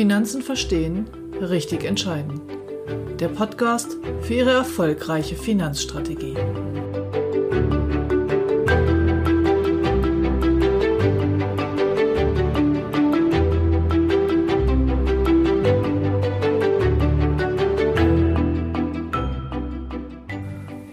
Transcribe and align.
Finanzen 0.00 0.40
verstehen, 0.40 1.10
richtig 1.42 1.84
entscheiden. 1.84 2.40
Der 3.18 3.28
Podcast 3.28 3.98
für 4.22 4.32
Ihre 4.32 4.52
erfolgreiche 4.52 5.36
Finanzstrategie. 5.36 6.36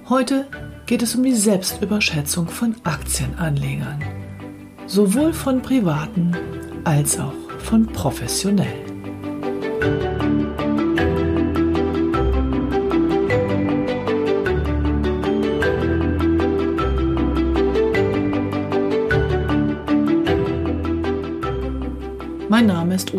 Heute 0.10 0.48
geht 0.86 1.02
es 1.02 1.16
um 1.16 1.24
die 1.24 1.34
Selbstüberschätzung 1.34 2.50
von 2.50 2.76
Aktienanlegern, 2.84 4.04
sowohl 4.86 5.32
von 5.32 5.62
privaten 5.62 6.36
als 6.84 7.18
auch 7.18 7.32
von 7.60 7.88
professionellen. 7.88 8.87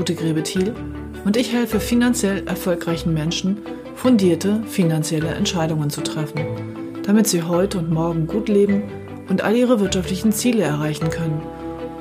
Ute 0.09 0.23
Grebethiel 0.23 0.75
und 1.27 1.37
ich 1.37 1.53
helfe 1.53 1.80
finanziell 1.80 2.47
erfolgreichen 2.48 3.12
Menschen, 3.12 3.59
fundierte 3.95 4.62
finanzielle 4.67 5.29
Entscheidungen 5.29 5.91
zu 5.91 6.01
treffen, 6.01 7.03
damit 7.03 7.27
sie 7.27 7.43
heute 7.43 7.79
und 7.79 7.91
morgen 7.91 8.27
gut 8.27 8.48
leben 8.48 8.84
und 9.29 9.43
all 9.43 9.55
ihre 9.55 9.81
wirtschaftlichen 9.81 10.33
Ziele 10.33 10.62
erreichen 10.62 11.11
können, 11.11 11.42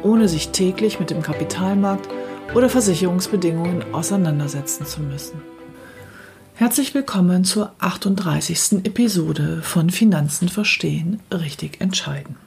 ohne 0.03 0.30
sich 0.30 0.52
täglich 0.52 1.02
mit 1.02 1.09
dem 1.09 1.22
Kapitalmarkt 1.22 2.08
oder 2.55 2.69
Versicherungsbedingungen 2.69 3.94
auseinandersetzen 3.94 4.85
zu 4.85 5.02
müssen. 5.02 5.41
Herzlich 6.55 6.94
willkommen 6.94 7.44
zur 7.44 7.73
38. 7.80 8.85
Episode 8.85 9.59
von 9.63 9.89
Finanzen 9.89 10.47
verstehen, 10.47 11.19
richtig 11.30 11.81
entscheiden. 11.81 12.38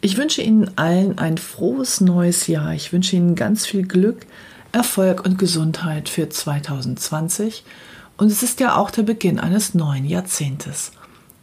Ich 0.00 0.16
wünsche 0.16 0.40
Ihnen 0.40 0.70
allen 0.76 1.18
ein 1.18 1.36
frohes 1.36 2.00
neues 2.00 2.46
Jahr. 2.46 2.72
Ich 2.72 2.94
wünsche 2.94 3.16
Ihnen 3.16 3.34
ganz 3.34 3.66
viel 3.66 3.82
Glück, 3.86 4.24
Erfolg 4.72 5.24
und 5.24 5.38
Gesundheit 5.38 6.08
für 6.08 6.28
2020. 6.28 7.64
Und 8.16 8.30
es 8.30 8.42
ist 8.42 8.60
ja 8.60 8.76
auch 8.76 8.90
der 8.90 9.02
Beginn 9.02 9.40
eines 9.40 9.74
neuen 9.74 10.04
Jahrzehntes. 10.04 10.92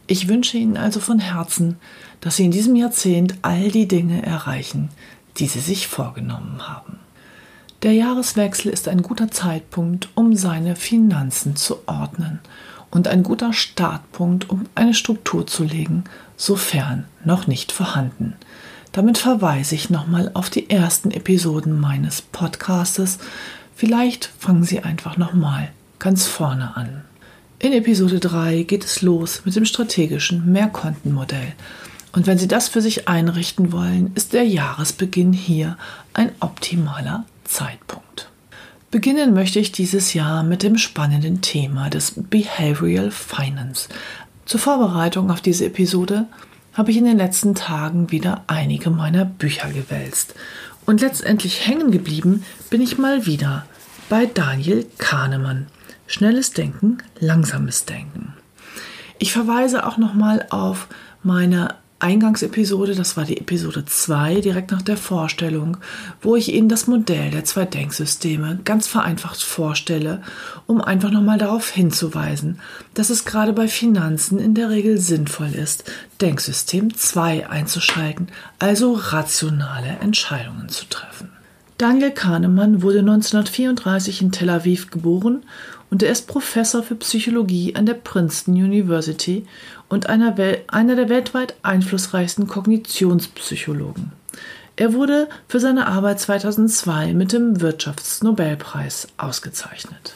Ich 0.06 0.28
wünsche 0.28 0.56
Ihnen 0.56 0.76
also 0.76 1.00
von 1.00 1.18
Herzen, 1.18 1.76
dass 2.20 2.36
Sie 2.36 2.44
in 2.46 2.50
diesem 2.50 2.76
Jahrzehnt 2.76 3.34
all 3.42 3.70
die 3.70 3.88
Dinge 3.88 4.24
erreichen, 4.24 4.88
die 5.36 5.46
Sie 5.46 5.60
sich 5.60 5.88
vorgenommen 5.88 6.66
haben. 6.66 6.98
Der 7.82 7.92
Jahreswechsel 7.92 8.72
ist 8.72 8.88
ein 8.88 9.02
guter 9.02 9.30
Zeitpunkt, 9.30 10.08
um 10.14 10.34
seine 10.34 10.74
Finanzen 10.74 11.56
zu 11.56 11.86
ordnen 11.86 12.40
und 12.90 13.06
ein 13.06 13.22
guter 13.22 13.52
Startpunkt, 13.52 14.50
um 14.50 14.64
eine 14.74 14.94
Struktur 14.94 15.46
zu 15.46 15.62
legen, 15.62 16.04
sofern 16.36 17.04
noch 17.24 17.46
nicht 17.46 17.70
vorhanden. 17.70 18.34
Damit 18.92 19.18
verweise 19.18 19.74
ich 19.74 19.90
nochmal 19.90 20.30
auf 20.34 20.50
die 20.50 20.70
ersten 20.70 21.10
Episoden 21.10 21.78
meines 21.78 22.22
Podcastes. 22.22 23.18
Vielleicht 23.76 24.30
fangen 24.38 24.64
Sie 24.64 24.80
einfach 24.80 25.16
nochmal 25.16 25.70
ganz 25.98 26.26
vorne 26.26 26.76
an. 26.76 27.04
In 27.60 27.72
Episode 27.72 28.20
3 28.20 28.62
geht 28.62 28.84
es 28.84 29.02
los 29.02 29.42
mit 29.44 29.56
dem 29.56 29.64
strategischen 29.64 30.50
Mehrkontenmodell. 30.50 31.52
Und 32.12 32.26
wenn 32.26 32.38
Sie 32.38 32.48
das 32.48 32.68
für 32.68 32.80
sich 32.80 33.08
einrichten 33.08 33.72
wollen, 33.72 34.12
ist 34.14 34.32
der 34.32 34.44
Jahresbeginn 34.44 35.32
hier 35.32 35.76
ein 36.14 36.30
optimaler 36.40 37.24
Zeitpunkt. 37.44 38.30
Beginnen 38.90 39.34
möchte 39.34 39.58
ich 39.58 39.70
dieses 39.70 40.14
Jahr 40.14 40.42
mit 40.42 40.62
dem 40.62 40.78
spannenden 40.78 41.42
Thema 41.42 41.90
des 41.90 42.14
Behavioral 42.16 43.10
Finance. 43.10 43.88
Zur 44.46 44.60
Vorbereitung 44.60 45.30
auf 45.30 45.42
diese 45.42 45.66
Episode 45.66 46.26
habe 46.78 46.92
ich 46.92 46.96
in 46.96 47.06
den 47.06 47.18
letzten 47.18 47.56
Tagen 47.56 48.12
wieder 48.12 48.44
einige 48.46 48.90
meiner 48.90 49.24
Bücher 49.24 49.68
gewälzt. 49.70 50.36
Und 50.86 51.00
letztendlich 51.00 51.66
hängen 51.66 51.90
geblieben 51.90 52.44
bin 52.70 52.80
ich 52.80 52.98
mal 52.98 53.26
wieder 53.26 53.66
bei 54.08 54.26
Daniel 54.26 54.86
Kahnemann. 54.96 55.66
Schnelles 56.06 56.52
Denken, 56.52 56.98
langsames 57.18 57.84
Denken. 57.84 58.32
Ich 59.18 59.32
verweise 59.32 59.84
auch 59.86 59.98
nochmal 59.98 60.46
auf 60.50 60.86
meine 61.24 61.74
Eingangsepisode, 62.00 62.94
das 62.94 63.16
war 63.16 63.24
die 63.24 63.38
Episode 63.38 63.84
2, 63.84 64.40
direkt 64.40 64.70
nach 64.70 64.82
der 64.82 64.96
Vorstellung, 64.96 65.78
wo 66.22 66.36
ich 66.36 66.54
Ihnen 66.54 66.68
das 66.68 66.86
Modell 66.86 67.32
der 67.32 67.44
zwei 67.44 67.64
Denksysteme 67.64 68.60
ganz 68.64 68.86
vereinfacht 68.86 69.42
vorstelle, 69.42 70.22
um 70.66 70.80
einfach 70.80 71.10
nochmal 71.10 71.38
darauf 71.38 71.70
hinzuweisen, 71.70 72.60
dass 72.94 73.10
es 73.10 73.24
gerade 73.24 73.52
bei 73.52 73.66
Finanzen 73.66 74.38
in 74.38 74.54
der 74.54 74.70
Regel 74.70 74.98
sinnvoll 74.98 75.52
ist, 75.54 75.90
Denksystem 76.20 76.94
2 76.94 77.50
einzuschalten, 77.50 78.28
also 78.60 78.92
rationale 78.92 79.98
Entscheidungen 80.00 80.68
zu 80.68 80.84
treffen. 80.88 81.30
Daniel 81.78 82.10
Kahnemann 82.12 82.82
wurde 82.82 83.00
1934 83.00 84.22
in 84.22 84.32
Tel 84.32 84.50
Aviv 84.50 84.90
geboren 84.90 85.44
und 85.90 86.02
er 86.02 86.10
ist 86.10 86.26
Professor 86.26 86.82
für 86.82 86.96
Psychologie 86.96 87.74
an 87.74 87.86
der 87.86 87.94
Princeton 87.94 88.54
University 88.54 89.46
und 89.88 90.08
einer, 90.08 90.34
einer 90.68 90.96
der 90.96 91.08
weltweit 91.08 91.54
einflussreichsten 91.62 92.46
Kognitionspsychologen. 92.46 94.12
Er 94.76 94.92
wurde 94.92 95.28
für 95.48 95.58
seine 95.58 95.88
Arbeit 95.88 96.20
2002 96.20 97.12
mit 97.14 97.32
dem 97.32 97.60
Wirtschaftsnobelpreis 97.60 99.08
ausgezeichnet. 99.16 100.14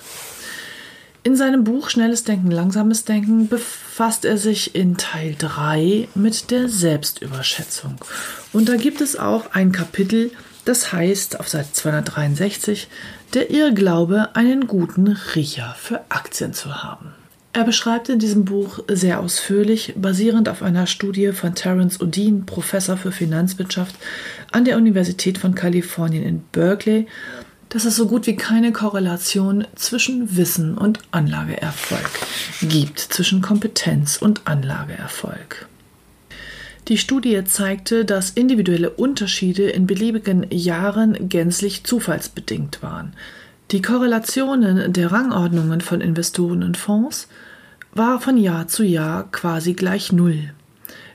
In 1.24 1.36
seinem 1.36 1.64
Buch 1.64 1.88
Schnelles 1.88 2.24
Denken, 2.24 2.50
Langsames 2.50 3.04
Denken 3.04 3.48
befasst 3.48 4.24
er 4.24 4.38
sich 4.38 4.74
in 4.74 4.96
Teil 4.96 5.36
3 5.38 6.08
mit 6.14 6.50
der 6.50 6.68
Selbstüberschätzung. 6.68 7.96
Und 8.52 8.68
da 8.68 8.76
gibt 8.76 9.00
es 9.00 9.16
auch 9.16 9.52
ein 9.52 9.70
Kapitel, 9.70 10.32
das 10.64 10.92
heißt 10.92 11.38
auf 11.38 11.48
Seite 11.48 11.72
263, 11.72 12.88
der 13.34 13.50
Irrglaube, 13.50 14.34
einen 14.34 14.66
guten 14.66 15.08
Riecher 15.34 15.74
für 15.78 16.00
Aktien 16.08 16.52
zu 16.52 16.82
haben. 16.82 17.14
Er 17.54 17.64
beschreibt 17.64 18.08
in 18.08 18.18
diesem 18.18 18.44
Buch 18.44 18.80
sehr 18.88 19.20
ausführlich, 19.20 19.94
basierend 19.96 20.48
auf 20.48 20.62
einer 20.62 20.86
Studie 20.86 21.32
von 21.32 21.54
Terence 21.54 22.00
Odin, 22.00 22.46
Professor 22.46 22.96
für 22.96 23.12
Finanzwirtschaft 23.12 23.94
an 24.52 24.64
der 24.64 24.76
Universität 24.76 25.36
von 25.36 25.54
Kalifornien 25.54 26.22
in 26.24 26.42
Berkeley, 26.52 27.06
dass 27.68 27.84
es 27.84 27.96
so 27.96 28.06
gut 28.06 28.26
wie 28.26 28.36
keine 28.36 28.72
Korrelation 28.72 29.66
zwischen 29.76 30.36
Wissen 30.36 30.76
und 30.76 31.00
Anlageerfolg 31.10 32.10
gibt, 32.62 32.98
zwischen 32.98 33.42
Kompetenz 33.42 34.16
und 34.16 34.42
Anlageerfolg. 34.46 35.68
Die 36.88 36.98
Studie 36.98 37.44
zeigte, 37.44 38.04
dass 38.04 38.30
individuelle 38.30 38.90
Unterschiede 38.90 39.70
in 39.70 39.86
beliebigen 39.86 40.46
Jahren 40.50 41.28
gänzlich 41.28 41.84
zufallsbedingt 41.84 42.82
waren. 42.82 43.12
Die 43.70 43.80
Korrelationen 43.80 44.92
der 44.92 45.12
Rangordnungen 45.12 45.80
von 45.80 46.00
Investoren 46.00 46.62
und 46.64 46.76
Fonds 46.76 47.28
war 47.94 48.20
von 48.20 48.36
Jahr 48.36 48.66
zu 48.66 48.82
Jahr 48.82 49.30
quasi 49.30 49.74
gleich 49.74 50.12
Null. 50.12 50.50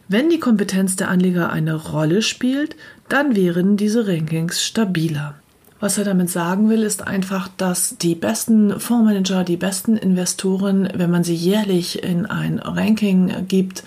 Wenn 0.07 0.29
die 0.29 0.39
Kompetenz 0.39 0.95
der 0.95 1.09
Anleger 1.09 1.51
eine 1.51 1.75
Rolle 1.75 2.22
spielt, 2.22 2.77
dann 3.09 3.35
wären 3.35 3.75
diese 3.75 4.07
Rankings 4.07 4.63
stabiler. 4.63 5.35
Was 5.79 5.97
er 5.97 6.06
damit 6.06 6.29
sagen 6.29 6.69
will, 6.69 6.81
ist 6.81 7.06
einfach, 7.06 7.50
dass 7.57 7.97
die 7.97 8.16
besten 8.16 8.79
Fondsmanager, 8.79 9.44
die 9.44 9.57
besten 9.57 9.95
Investoren, 9.95 10.89
wenn 10.95 11.11
man 11.11 11.23
sie 11.23 11.35
jährlich 11.35 12.03
in 12.03 12.25
ein 12.25 12.57
Ranking 12.57 13.47
gibt, 13.47 13.83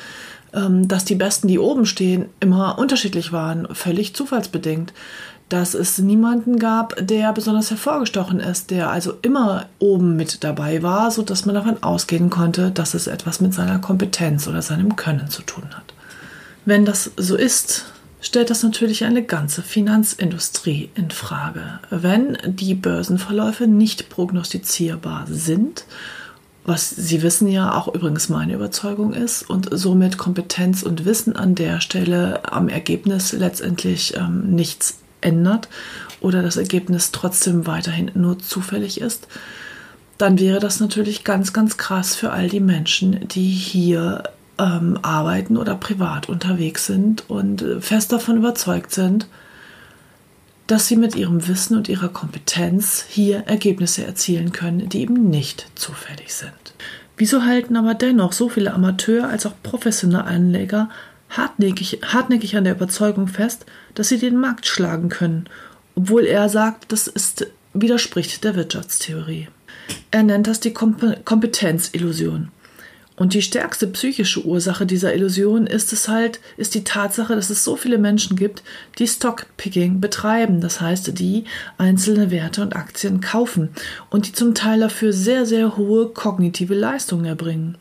dass 0.52 1.04
die 1.04 1.14
Besten, 1.14 1.48
die 1.48 1.58
oben 1.58 1.86
stehen, 1.86 2.26
immer 2.40 2.78
unterschiedlich 2.78 3.32
waren, 3.32 3.68
völlig 3.72 4.14
zufallsbedingt. 4.14 4.92
Dass 5.48 5.74
es 5.74 5.98
niemanden 5.98 6.60
gab, 6.60 6.94
der 7.00 7.32
besonders 7.32 7.70
hervorgestochen 7.70 8.38
ist, 8.38 8.70
der 8.70 8.88
also 8.88 9.14
immer 9.22 9.66
oben 9.80 10.14
mit 10.14 10.44
dabei 10.44 10.84
war, 10.84 11.10
sodass 11.10 11.44
man 11.44 11.56
davon 11.56 11.82
ausgehen 11.82 12.30
konnte, 12.30 12.70
dass 12.70 12.94
es 12.94 13.08
etwas 13.08 13.40
mit 13.40 13.52
seiner 13.52 13.80
Kompetenz 13.80 14.46
oder 14.46 14.62
seinem 14.62 14.94
Können 14.94 15.28
zu 15.28 15.42
tun 15.42 15.64
hat. 15.74 15.92
Wenn 16.64 16.84
das 16.84 17.10
so 17.16 17.36
ist, 17.36 17.86
stellt 18.20 18.50
das 18.50 18.62
natürlich 18.62 19.04
eine 19.04 19.24
ganze 19.24 19.62
Finanzindustrie 19.62 20.90
in 20.94 21.10
Frage. 21.10 21.80
Wenn 21.90 22.38
die 22.44 22.74
Börsenverläufe 22.74 23.66
nicht 23.66 24.08
prognostizierbar 24.08 25.26
sind 25.28 25.84
was 26.64 26.90
Sie 26.90 27.22
wissen 27.22 27.48
ja 27.48 27.74
auch 27.74 27.88
übrigens 27.88 28.28
meine 28.28 28.54
Überzeugung 28.54 29.12
ist 29.12 29.48
und 29.48 29.68
somit 29.72 30.18
Kompetenz 30.18 30.82
und 30.82 31.04
Wissen 31.04 31.34
an 31.34 31.54
der 31.54 31.80
Stelle 31.80 32.52
am 32.52 32.68
Ergebnis 32.68 33.32
letztendlich 33.32 34.16
ähm, 34.16 34.50
nichts 34.50 34.98
ändert 35.20 35.68
oder 36.20 36.42
das 36.42 36.56
Ergebnis 36.56 37.12
trotzdem 37.12 37.66
weiterhin 37.66 38.10
nur 38.14 38.38
zufällig 38.38 39.00
ist, 39.00 39.26
dann 40.18 40.38
wäre 40.38 40.60
das 40.60 40.80
natürlich 40.80 41.24
ganz, 41.24 41.52
ganz 41.52 41.78
krass 41.78 42.14
für 42.14 42.30
all 42.30 42.48
die 42.48 42.60
Menschen, 42.60 43.26
die 43.28 43.48
hier 43.48 44.24
ähm, 44.58 44.98
arbeiten 45.02 45.56
oder 45.56 45.74
privat 45.74 46.28
unterwegs 46.28 46.86
sind 46.86 47.28
und 47.30 47.64
fest 47.80 48.12
davon 48.12 48.36
überzeugt 48.36 48.92
sind, 48.92 49.26
dass 50.70 50.86
sie 50.86 50.96
mit 50.96 51.16
ihrem 51.16 51.48
Wissen 51.48 51.76
und 51.76 51.88
ihrer 51.88 52.08
Kompetenz 52.08 53.04
hier 53.08 53.38
Ergebnisse 53.46 54.06
erzielen 54.06 54.52
können, 54.52 54.88
die 54.88 55.00
eben 55.00 55.28
nicht 55.28 55.66
zufällig 55.74 56.32
sind. 56.32 56.52
Wieso 57.16 57.42
halten 57.42 57.76
aber 57.76 57.94
dennoch 57.94 58.32
so 58.32 58.48
viele 58.48 58.72
Amateur- 58.72 59.28
als 59.28 59.46
auch 59.46 59.54
professionelle 59.64 60.24
Anleger 60.24 60.88
hartnäckig, 61.28 62.00
hartnäckig 62.04 62.56
an 62.56 62.64
der 62.64 62.74
Überzeugung 62.74 63.26
fest, 63.26 63.66
dass 63.94 64.08
sie 64.08 64.18
den 64.18 64.36
Markt 64.36 64.66
schlagen 64.66 65.08
können, 65.08 65.48
obwohl 65.96 66.24
er 66.24 66.48
sagt, 66.48 66.92
das 66.92 67.08
ist, 67.08 67.48
widerspricht 67.74 68.44
der 68.44 68.54
Wirtschaftstheorie. 68.54 69.48
Er 70.12 70.22
nennt 70.22 70.46
das 70.46 70.60
die 70.60 70.72
Kompetenzillusion. 70.72 72.52
Und 73.20 73.34
die 73.34 73.42
stärkste 73.42 73.86
psychische 73.86 74.46
Ursache 74.46 74.86
dieser 74.86 75.14
Illusion 75.14 75.66
ist 75.66 75.92
es 75.92 76.08
halt, 76.08 76.40
ist 76.56 76.74
die 76.74 76.84
Tatsache, 76.84 77.34
dass 77.36 77.50
es 77.50 77.62
so 77.64 77.76
viele 77.76 77.98
Menschen 77.98 78.34
gibt, 78.34 78.62
die 78.98 79.06
Stockpicking 79.06 80.00
betreiben, 80.00 80.62
das 80.62 80.80
heißt, 80.80 81.18
die 81.18 81.44
einzelne 81.76 82.30
Werte 82.30 82.62
und 82.62 82.74
Aktien 82.74 83.20
kaufen 83.20 83.68
und 84.08 84.26
die 84.26 84.32
zum 84.32 84.54
Teil 84.54 84.80
dafür 84.80 85.12
sehr, 85.12 85.44
sehr 85.44 85.76
hohe 85.76 86.08
kognitive 86.08 86.72
Leistungen 86.72 87.26
erbringen, 87.26 87.76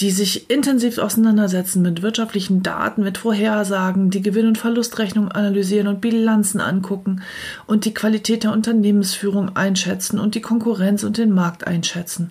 die 0.00 0.10
sich 0.10 0.48
intensiv 0.48 0.96
auseinandersetzen 0.96 1.82
mit 1.82 2.00
wirtschaftlichen 2.00 2.62
Daten, 2.62 3.02
mit 3.02 3.18
Vorhersagen, 3.18 4.08
die 4.08 4.22
Gewinn- 4.22 4.48
und 4.48 4.56
Verlustrechnung 4.56 5.30
analysieren 5.30 5.86
und 5.86 6.00
Bilanzen 6.00 6.62
angucken 6.62 7.20
und 7.66 7.84
die 7.84 7.92
Qualität 7.92 8.44
der 8.44 8.52
Unternehmensführung 8.52 9.54
einschätzen 9.54 10.18
und 10.18 10.34
die 10.34 10.40
Konkurrenz 10.40 11.04
und 11.04 11.18
den 11.18 11.30
Markt 11.30 11.66
einschätzen. 11.66 12.30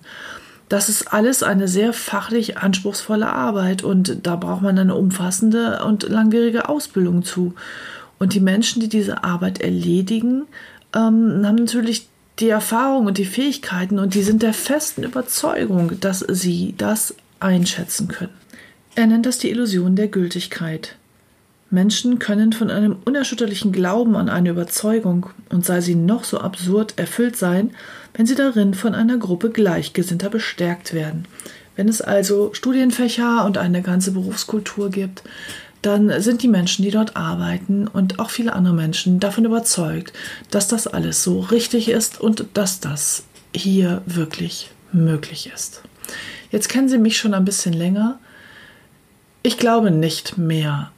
Das 0.72 0.88
ist 0.88 1.12
alles 1.12 1.42
eine 1.42 1.68
sehr 1.68 1.92
fachlich 1.92 2.56
anspruchsvolle 2.56 3.30
Arbeit 3.30 3.84
und 3.84 4.26
da 4.26 4.36
braucht 4.36 4.62
man 4.62 4.78
eine 4.78 4.94
umfassende 4.94 5.84
und 5.84 6.04
langwierige 6.04 6.66
Ausbildung 6.70 7.24
zu. 7.24 7.52
Und 8.18 8.32
die 8.32 8.40
Menschen, 8.40 8.80
die 8.80 8.88
diese 8.88 9.22
Arbeit 9.22 9.60
erledigen, 9.60 10.46
ähm, 10.96 11.42
haben 11.44 11.56
natürlich 11.56 12.08
die 12.38 12.48
Erfahrung 12.48 13.04
und 13.04 13.18
die 13.18 13.26
Fähigkeiten 13.26 13.98
und 13.98 14.14
die 14.14 14.22
sind 14.22 14.42
der 14.42 14.54
festen 14.54 15.02
Überzeugung, 15.02 16.00
dass 16.00 16.20
sie 16.20 16.74
das 16.78 17.14
einschätzen 17.38 18.08
können. 18.08 18.32
Er 18.94 19.06
nennt 19.08 19.26
das 19.26 19.36
die 19.36 19.50
Illusion 19.50 19.94
der 19.94 20.08
Gültigkeit. 20.08 20.96
Menschen 21.72 22.18
können 22.18 22.52
von 22.52 22.70
einem 22.70 22.96
unerschütterlichen 23.04 23.72
Glauben 23.72 24.14
an 24.14 24.28
eine 24.28 24.50
Überzeugung, 24.50 25.30
und 25.48 25.64
sei 25.64 25.80
sie 25.80 25.94
noch 25.94 26.24
so 26.24 26.38
absurd, 26.38 26.98
erfüllt 26.98 27.36
sein, 27.36 27.70
wenn 28.14 28.26
sie 28.26 28.34
darin 28.34 28.74
von 28.74 28.94
einer 28.94 29.16
Gruppe 29.16 29.50
Gleichgesinnter 29.50 30.28
bestärkt 30.28 30.92
werden. 30.92 31.26
Wenn 31.74 31.88
es 31.88 32.02
also 32.02 32.52
Studienfächer 32.52 33.46
und 33.46 33.56
eine 33.56 33.80
ganze 33.80 34.12
Berufskultur 34.12 34.90
gibt, 34.90 35.22
dann 35.80 36.20
sind 36.20 36.42
die 36.42 36.48
Menschen, 36.48 36.84
die 36.84 36.90
dort 36.90 37.16
arbeiten 37.16 37.88
und 37.88 38.18
auch 38.18 38.28
viele 38.28 38.52
andere 38.52 38.74
Menschen 38.74 39.18
davon 39.18 39.46
überzeugt, 39.46 40.12
dass 40.50 40.68
das 40.68 40.86
alles 40.86 41.24
so 41.24 41.40
richtig 41.40 41.88
ist 41.88 42.20
und 42.20 42.44
dass 42.52 42.80
das 42.80 43.24
hier 43.54 44.02
wirklich 44.04 44.70
möglich 44.92 45.50
ist. 45.52 45.80
Jetzt 46.50 46.68
kennen 46.68 46.90
Sie 46.90 46.98
mich 46.98 47.16
schon 47.16 47.32
ein 47.32 47.46
bisschen 47.46 47.72
länger. 47.72 48.18
Ich 49.42 49.56
glaube 49.56 49.90
nicht 49.90 50.36
mehr 50.36 50.92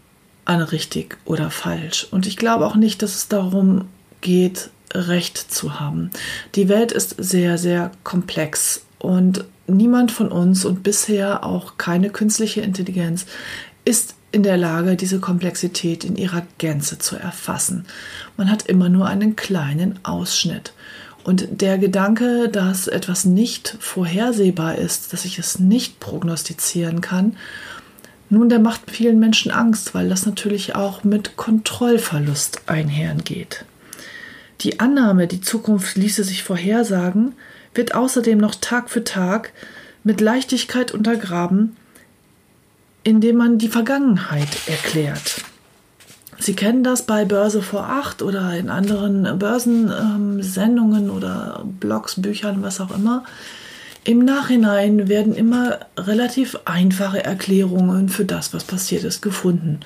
an 0.44 0.60
richtig 0.60 1.16
oder 1.24 1.50
falsch. 1.50 2.06
Und 2.10 2.26
ich 2.26 2.36
glaube 2.36 2.66
auch 2.66 2.76
nicht, 2.76 3.02
dass 3.02 3.14
es 3.14 3.28
darum 3.28 3.86
geht, 4.20 4.70
Recht 4.92 5.38
zu 5.38 5.80
haben. 5.80 6.10
Die 6.54 6.68
Welt 6.68 6.92
ist 6.92 7.16
sehr, 7.18 7.58
sehr 7.58 7.90
komplex 8.04 8.82
und 8.98 9.44
niemand 9.66 10.12
von 10.12 10.30
uns 10.30 10.64
und 10.64 10.82
bisher 10.82 11.44
auch 11.44 11.78
keine 11.78 12.10
künstliche 12.10 12.60
Intelligenz 12.60 13.26
ist 13.84 14.14
in 14.30 14.42
der 14.42 14.56
Lage, 14.56 14.96
diese 14.96 15.20
Komplexität 15.20 16.04
in 16.04 16.16
ihrer 16.16 16.42
Gänze 16.58 16.98
zu 16.98 17.16
erfassen. 17.16 17.86
Man 18.36 18.50
hat 18.50 18.66
immer 18.66 18.88
nur 18.88 19.06
einen 19.06 19.36
kleinen 19.36 19.98
Ausschnitt. 20.04 20.72
Und 21.22 21.62
der 21.62 21.78
Gedanke, 21.78 22.48
dass 22.48 22.86
etwas 22.86 23.24
nicht 23.24 23.76
vorhersehbar 23.80 24.76
ist, 24.76 25.12
dass 25.12 25.24
ich 25.24 25.38
es 25.38 25.58
nicht 25.58 26.00
prognostizieren 26.00 27.00
kann, 27.00 27.36
nun, 28.34 28.48
der 28.48 28.58
macht 28.58 28.90
vielen 28.90 29.18
Menschen 29.18 29.50
Angst, 29.50 29.94
weil 29.94 30.08
das 30.08 30.26
natürlich 30.26 30.74
auch 30.74 31.04
mit 31.04 31.36
Kontrollverlust 31.36 32.62
einhergeht. 32.66 33.64
Die 34.60 34.80
Annahme, 34.80 35.26
die 35.26 35.40
Zukunft 35.40 35.96
ließe 35.96 36.24
sich 36.24 36.42
vorhersagen, 36.42 37.32
wird 37.74 37.94
außerdem 37.94 38.38
noch 38.38 38.54
Tag 38.54 38.90
für 38.90 39.04
Tag 39.04 39.52
mit 40.04 40.20
Leichtigkeit 40.20 40.92
untergraben, 40.92 41.76
indem 43.02 43.36
man 43.36 43.58
die 43.58 43.68
Vergangenheit 43.68 44.48
erklärt. 44.66 45.42
Sie 46.38 46.54
kennen 46.54 46.84
das 46.84 47.06
bei 47.06 47.24
Börse 47.24 47.62
vor 47.62 47.84
acht 47.88 48.20
oder 48.20 48.54
in 48.56 48.68
anderen 48.68 49.38
Börsensendungen 49.38 51.10
oder 51.10 51.64
Blogs, 51.80 52.20
Büchern, 52.20 52.62
was 52.62 52.80
auch 52.80 52.94
immer. 52.94 53.24
Im 54.06 54.18
Nachhinein 54.18 55.08
werden 55.08 55.34
immer 55.34 55.80
relativ 55.96 56.58
einfache 56.66 57.24
Erklärungen 57.24 58.10
für 58.10 58.26
das, 58.26 58.52
was 58.52 58.64
passiert 58.64 59.02
ist, 59.02 59.22
gefunden. 59.22 59.80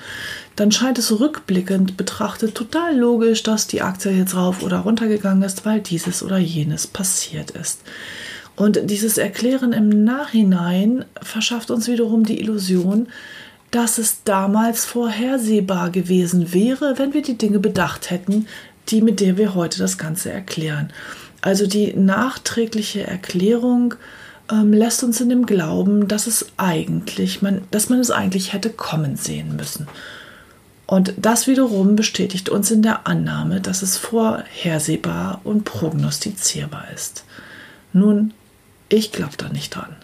Dann 0.57 0.73
scheint 0.73 0.99
es 0.99 1.17
rückblickend 1.21 1.95
betrachtet 1.95 2.53
total 2.53 2.97
logisch, 2.97 3.43
dass 3.43 3.67
die 3.67 3.81
Aktie 3.81 4.11
jetzt 4.11 4.35
rauf 4.35 4.61
oder 4.61 4.79
runter 4.79 5.07
gegangen 5.07 5.43
ist, 5.43 5.65
weil 5.65 5.79
dieses 5.79 6.21
oder 6.21 6.37
jenes 6.37 6.85
passiert 6.85 7.51
ist. 7.51 7.79
Und 8.57 8.89
dieses 8.89 9.17
Erklären 9.17 9.71
im 9.71 10.03
Nachhinein 10.03 11.05
verschafft 11.21 11.71
uns 11.71 11.87
wiederum 11.87 12.25
die 12.25 12.41
Illusion, 12.41 13.07
dass 13.71 13.97
es 13.97 14.25
damals 14.25 14.83
vorhersehbar 14.83 15.91
gewesen 15.91 16.51
wäre, 16.51 16.99
wenn 16.99 17.13
wir 17.13 17.21
die 17.21 17.37
Dinge 17.37 17.59
bedacht 17.59 18.09
hätten, 18.09 18.47
die 18.89 19.01
mit 19.01 19.21
der 19.21 19.37
wir 19.37 19.55
heute 19.55 19.79
das 19.79 19.97
Ganze 19.97 20.29
erklären. 20.29 20.91
Also 21.41 21.67
die 21.67 21.93
nachträgliche 21.93 23.05
Erklärung 23.05 23.95
ähm, 24.51 24.73
lässt 24.73 25.03
uns 25.03 25.21
in 25.21 25.29
dem 25.29 25.45
Glauben, 25.45 26.07
dass 26.07 26.27
es 26.27 26.47
eigentlich, 26.57 27.41
man, 27.41 27.61
dass 27.71 27.89
man 27.89 27.99
es 27.99 28.11
eigentlich 28.11 28.53
hätte 28.53 28.69
kommen 28.69 29.15
sehen 29.15 29.55
müssen. 29.55 29.87
Und 30.85 31.13
das 31.17 31.45
wiederum 31.45 31.95
bestätigt 31.95 32.49
uns 32.49 32.71
in 32.71 32.81
der 32.81 33.05
Annahme, 33.05 33.61
dass 33.61 33.83
es 33.83 33.95
vorhersehbar 33.95 35.39
und 35.43 35.63
prognostizierbar 35.63 36.85
ist. 36.93 37.25
Nun, 37.93 38.33
ich 38.89 39.11
glaube 39.11 39.37
da 39.37 39.49
nicht 39.49 39.75
dran. 39.75 39.95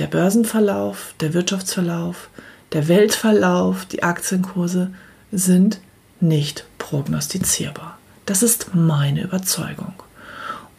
Der 0.00 0.08
Börsenverlauf, 0.08 1.14
der 1.20 1.34
Wirtschaftsverlauf, 1.34 2.30
der 2.72 2.88
Weltverlauf, 2.88 3.84
die 3.84 4.02
Aktienkurse 4.02 4.90
sind 5.30 5.78
nicht 6.20 6.64
prognostizierbar. 6.78 7.98
Das 8.26 8.42
ist 8.42 8.74
meine 8.74 9.22
Überzeugung. 9.22 9.94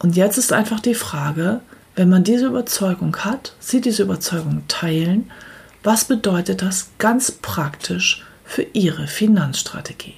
Und 0.04 0.16
jetzt 0.16 0.36
ist 0.36 0.52
einfach 0.52 0.80
die 0.80 0.94
Frage, 0.94 1.62
wenn 1.96 2.10
man 2.10 2.24
diese 2.24 2.44
Überzeugung 2.44 3.16
hat, 3.16 3.54
Sie 3.58 3.80
diese 3.80 4.02
Überzeugung 4.02 4.62
teilen, 4.68 5.30
was 5.82 6.04
bedeutet 6.04 6.60
das 6.60 6.90
ganz 6.98 7.32
praktisch 7.32 8.22
für 8.44 8.66
Ihre 8.74 9.06
Finanzstrategie? 9.06 10.16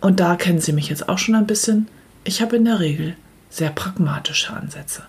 Und 0.00 0.18
da 0.18 0.34
kennen 0.34 0.60
Sie 0.60 0.72
mich 0.72 0.88
jetzt 0.88 1.08
auch 1.08 1.18
schon 1.18 1.36
ein 1.36 1.46
bisschen. 1.46 1.86
Ich 2.24 2.42
habe 2.42 2.56
in 2.56 2.64
der 2.64 2.80
Regel 2.80 3.14
sehr 3.50 3.70
pragmatische 3.70 4.52
Ansätze. 4.52 5.04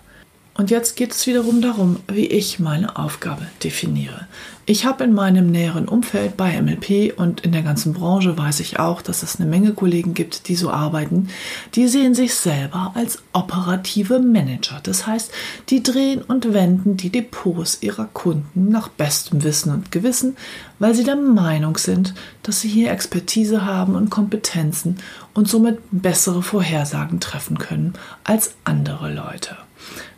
Und 0.54 0.70
jetzt 0.70 0.94
geht 0.94 1.10
es 1.10 1.26
wiederum 1.26 1.60
darum, 1.60 1.98
wie 2.06 2.26
ich 2.26 2.60
meine 2.60 2.94
Aufgabe 2.94 3.48
definiere. 3.64 4.28
Ich 4.68 4.84
habe 4.84 5.04
in 5.04 5.14
meinem 5.14 5.52
näheren 5.52 5.86
Umfeld 5.86 6.36
bei 6.36 6.60
MLP 6.60 7.16
und 7.16 7.42
in 7.42 7.52
der 7.52 7.62
ganzen 7.62 7.92
Branche 7.92 8.36
weiß 8.36 8.58
ich 8.58 8.80
auch, 8.80 9.00
dass 9.00 9.22
es 9.22 9.38
eine 9.38 9.48
Menge 9.48 9.74
Kollegen 9.74 10.12
gibt, 10.12 10.48
die 10.48 10.56
so 10.56 10.70
arbeiten. 10.70 11.28
Die 11.76 11.86
sehen 11.86 12.16
sich 12.16 12.34
selber 12.34 12.90
als 12.96 13.22
operative 13.32 14.18
Manager. 14.18 14.80
Das 14.82 15.06
heißt, 15.06 15.30
die 15.68 15.84
drehen 15.84 16.20
und 16.20 16.52
wenden 16.52 16.96
die 16.96 17.10
Depots 17.10 17.78
ihrer 17.80 18.06
Kunden 18.06 18.68
nach 18.68 18.88
bestem 18.88 19.44
Wissen 19.44 19.72
und 19.72 19.92
Gewissen, 19.92 20.36
weil 20.80 20.96
sie 20.96 21.04
der 21.04 21.14
Meinung 21.14 21.76
sind, 21.76 22.14
dass 22.42 22.60
sie 22.60 22.68
hier 22.68 22.90
Expertise 22.90 23.64
haben 23.64 23.94
und 23.94 24.10
Kompetenzen 24.10 24.98
und 25.32 25.46
somit 25.46 25.78
bessere 25.92 26.42
Vorhersagen 26.42 27.20
treffen 27.20 27.58
können 27.58 27.92
als 28.24 28.56
andere 28.64 29.14
Leute. 29.14 29.56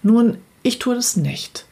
Nun, 0.03 0.39
ich 0.63 0.79
tue 0.79 0.95
das 0.95 1.17
nicht. 1.17 1.67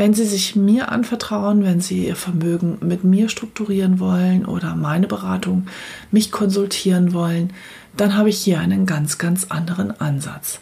Wenn 0.00 0.14
Sie 0.14 0.24
sich 0.24 0.56
mir 0.56 0.90
anvertrauen, 0.90 1.62
wenn 1.62 1.82
Sie 1.82 2.06
Ihr 2.06 2.16
Vermögen 2.16 2.78
mit 2.80 3.04
mir 3.04 3.28
strukturieren 3.28 4.00
wollen 4.00 4.46
oder 4.46 4.74
meine 4.74 5.06
Beratung, 5.06 5.66
mich 6.10 6.32
konsultieren 6.32 7.12
wollen, 7.12 7.52
dann 7.98 8.16
habe 8.16 8.30
ich 8.30 8.38
hier 8.38 8.60
einen 8.60 8.86
ganz, 8.86 9.18
ganz 9.18 9.48
anderen 9.50 10.00
Ansatz. 10.00 10.60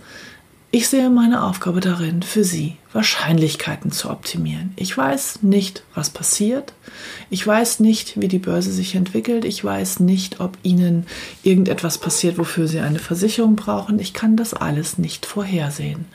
Ich 0.73 0.89
sehe 0.89 1.09
meine 1.09 1.45
Aufgabe 1.45 1.79
darin, 1.79 2.23
für 2.23 2.43
Sie 2.43 2.79
Wahrscheinlichkeiten 2.93 3.93
zu 3.93 4.11
optimieren. 4.11 4.73
Ich 4.75 4.97
weiß 4.97 5.43
nicht, 5.43 5.85
was 5.95 6.11
passiert. 6.11 6.73
Ich 7.31 7.47
weiß 7.47 7.79
nicht, 7.79 8.21
wie 8.21 8.29
die 8.29 8.41
Börse 8.41 8.73
sich 8.73 8.97
entwickelt. 8.97 9.45
Ich 9.45 9.63
weiß 9.65 10.01
nicht, 10.01 10.41
ob 10.41 10.59
Ihnen 10.65 11.07
irgendetwas 11.45 11.99
passiert, 11.99 12.39
wofür 12.39 12.67
Sie 12.67 12.81
eine 12.81 12.99
Versicherung 12.99 13.55
brauchen. 13.55 14.01
Ich 14.01 14.15
kann 14.15 14.37
das 14.37 14.53
alles 14.53 14.99
nicht 14.99 15.27
vorhersehen. 15.27 16.07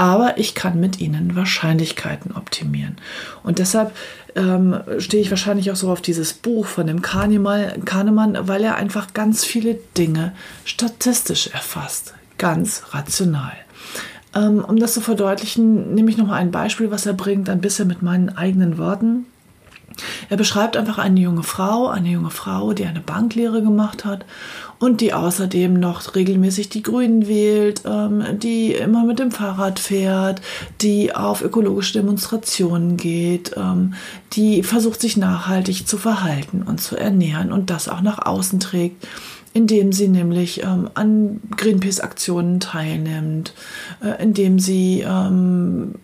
Aber 0.00 0.38
ich 0.38 0.54
kann 0.54 0.80
mit 0.80 0.98
ihnen 0.98 1.36
Wahrscheinlichkeiten 1.36 2.34
optimieren. 2.34 2.96
Und 3.42 3.58
deshalb 3.58 3.94
ähm, 4.34 4.80
stehe 4.96 5.22
ich 5.22 5.28
wahrscheinlich 5.28 5.70
auch 5.70 5.76
so 5.76 5.90
auf 5.90 6.00
dieses 6.00 6.32
Buch 6.32 6.64
von 6.64 6.86
dem 6.86 7.02
Kahnemann, 7.02 8.48
weil 8.48 8.64
er 8.64 8.76
einfach 8.76 9.12
ganz 9.12 9.44
viele 9.44 9.78
Dinge 9.98 10.32
statistisch 10.64 11.48
erfasst, 11.48 12.14
ganz 12.38 12.82
rational. 12.92 13.52
Ähm, 14.34 14.64
um 14.64 14.78
das 14.78 14.94
zu 14.94 15.02
verdeutlichen, 15.02 15.94
nehme 15.94 16.10
ich 16.10 16.16
nochmal 16.16 16.40
ein 16.40 16.50
Beispiel, 16.50 16.90
was 16.90 17.04
er 17.04 17.12
bringt, 17.12 17.50
ein 17.50 17.60
bisschen 17.60 17.86
mit 17.86 18.00
meinen 18.00 18.30
eigenen 18.30 18.78
Worten. 18.78 19.26
Er 20.28 20.36
beschreibt 20.36 20.76
einfach 20.76 20.98
eine 20.98 21.20
junge 21.20 21.42
Frau, 21.42 21.88
eine 21.88 22.08
junge 22.08 22.30
Frau, 22.30 22.72
die 22.72 22.86
eine 22.86 23.00
Banklehre 23.00 23.62
gemacht 23.62 24.04
hat 24.04 24.24
und 24.78 25.00
die 25.00 25.12
außerdem 25.12 25.74
noch 25.74 26.14
regelmäßig 26.14 26.68
die 26.68 26.82
Grünen 26.82 27.28
wählt, 27.28 27.82
ähm, 27.84 28.24
die 28.38 28.72
immer 28.72 29.04
mit 29.04 29.18
dem 29.18 29.30
Fahrrad 29.30 29.78
fährt, 29.78 30.40
die 30.80 31.14
auf 31.14 31.42
ökologische 31.42 31.94
Demonstrationen 31.94 32.96
geht, 32.96 33.52
ähm, 33.56 33.94
die 34.32 34.62
versucht 34.62 35.00
sich 35.00 35.16
nachhaltig 35.16 35.86
zu 35.86 35.98
verhalten 35.98 36.62
und 36.62 36.80
zu 36.80 36.96
ernähren 36.96 37.52
und 37.52 37.70
das 37.70 37.88
auch 37.88 38.00
nach 38.00 38.24
außen 38.24 38.60
trägt 38.60 39.06
indem 39.52 39.92
sie 39.92 40.08
nämlich 40.08 40.62
ähm, 40.62 40.88
an 40.94 41.40
Greenpeace-Aktionen 41.56 42.60
teilnimmt, 42.60 43.52
äh, 44.02 44.22
indem 44.22 44.58
sie 44.58 45.04
ähm, 45.06 45.96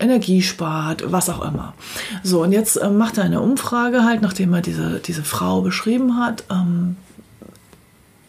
Energie 0.00 0.42
spart, 0.42 1.12
was 1.12 1.28
auch 1.28 1.42
immer. 1.42 1.74
So, 2.22 2.42
und 2.42 2.52
jetzt 2.52 2.76
äh, 2.76 2.88
macht 2.88 3.18
er 3.18 3.24
eine 3.24 3.40
Umfrage 3.40 4.04
halt, 4.04 4.22
nachdem 4.22 4.52
er 4.54 4.62
diese, 4.62 5.00
diese 5.00 5.22
Frau 5.22 5.60
beschrieben 5.60 6.18
hat, 6.18 6.44
ähm, 6.50 6.96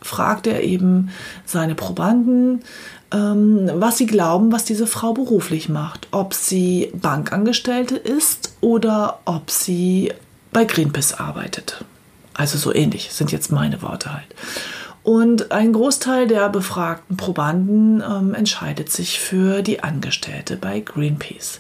fragt 0.02 0.48
er 0.48 0.64
eben 0.64 1.10
seine 1.46 1.76
Probanden, 1.76 2.64
ähm, 3.14 3.70
was 3.76 3.98
sie 3.98 4.06
glauben, 4.06 4.52
was 4.52 4.66
diese 4.66 4.88
Frau 4.88 5.14
beruflich 5.14 5.70
macht. 5.70 6.08
Ob 6.12 6.34
sie 6.34 6.92
Bankangestellte 6.94 7.96
ist 7.96 8.56
oder 8.62 9.20
ob 9.26 9.52
sie 9.52 10.12
bei 10.52 10.66
Greenpeace 10.66 11.14
arbeitet. 11.14 11.84
Also 12.34 12.58
so 12.58 12.74
ähnlich 12.74 13.10
sind 13.12 13.32
jetzt 13.32 13.52
meine 13.52 13.82
Worte 13.82 14.14
halt. 14.14 14.28
Und 15.04 15.52
ein 15.52 15.74
Großteil 15.74 16.28
der 16.28 16.50
befragten 16.50 17.18
Probanden 17.18 18.04
ähm, 18.08 18.36
entscheidet 18.36 18.92
sich 18.92 19.20
für 19.20 19.64
die 19.64 19.82
Angestellte 19.84 20.58
bei 20.58 20.80
Greenpeace. 20.80 21.60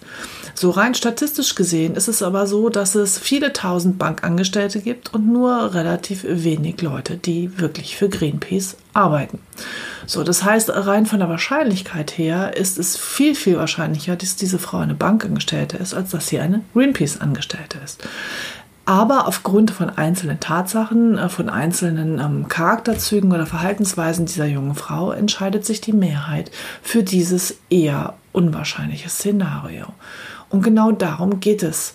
So 0.54 0.70
rein 0.70 0.94
statistisch 0.94 1.56
gesehen 1.56 1.96
ist 1.96 2.08
es 2.08 2.22
aber 2.22 2.46
so, 2.46 2.70
dass 2.70 2.94
es 2.94 3.18
viele 3.18 3.52
tausend 3.52 3.98
Bankangestellte 3.98 4.80
gibt 4.82 5.14
und 5.14 5.28
nur 5.28 5.74
relativ 5.74 6.24
wenig 6.24 6.82
Leute, 6.82 7.18
die 7.18 7.60
wirklich 7.60 7.96
für 7.96 8.10
Greenpeace 8.10 8.78
arbeiten. 8.94 9.40
So, 10.06 10.24
das 10.24 10.44
heißt, 10.44 10.70
rein 10.72 11.06
von 11.08 11.20
der 11.20 11.30
Wahrscheinlichkeit 11.30 12.18
her 12.18 12.56
ist 12.56 12.78
es 12.78 12.98
viel, 12.98 13.34
viel 13.34 13.58
wahrscheinlicher, 13.58 14.16
dass 14.16 14.36
diese 14.36 14.60
Frau 14.60 14.80
eine 14.80 14.94
Bankangestellte 14.94 15.78
ist, 15.78 15.94
als 15.94 16.12
dass 16.12 16.28
sie 16.28 16.40
eine 16.40 16.62
Greenpeace-Angestellte 16.74 17.80
ist. 17.84 18.04
Aber 18.86 19.28
aufgrund 19.28 19.72
von 19.72 19.90
einzelnen 19.90 20.40
Tatsachen, 20.40 21.18
äh, 21.18 21.30
von 21.30 21.50
einzelnen 21.50 22.20
ähm, 22.20 22.48
Charakterzügen 22.48 23.32
oder 23.32 23.46
Verhaltensweisen 23.46 24.26
dieser 24.26 24.48
jungen 24.48 24.76
Frau 24.76 25.12
entscheidet 25.12 25.66
sich 25.66 25.82
die 25.82 25.94
Mehrheit 25.94 26.52
für 26.82 27.04
dieses 27.04 27.58
eher 27.70 28.16
unwahrscheinliche 28.32 29.10
Szenario. 29.10 29.88
Und 30.50 30.64
genau 30.64 30.92
darum 30.92 31.40
geht 31.40 31.64
es. 31.64 31.94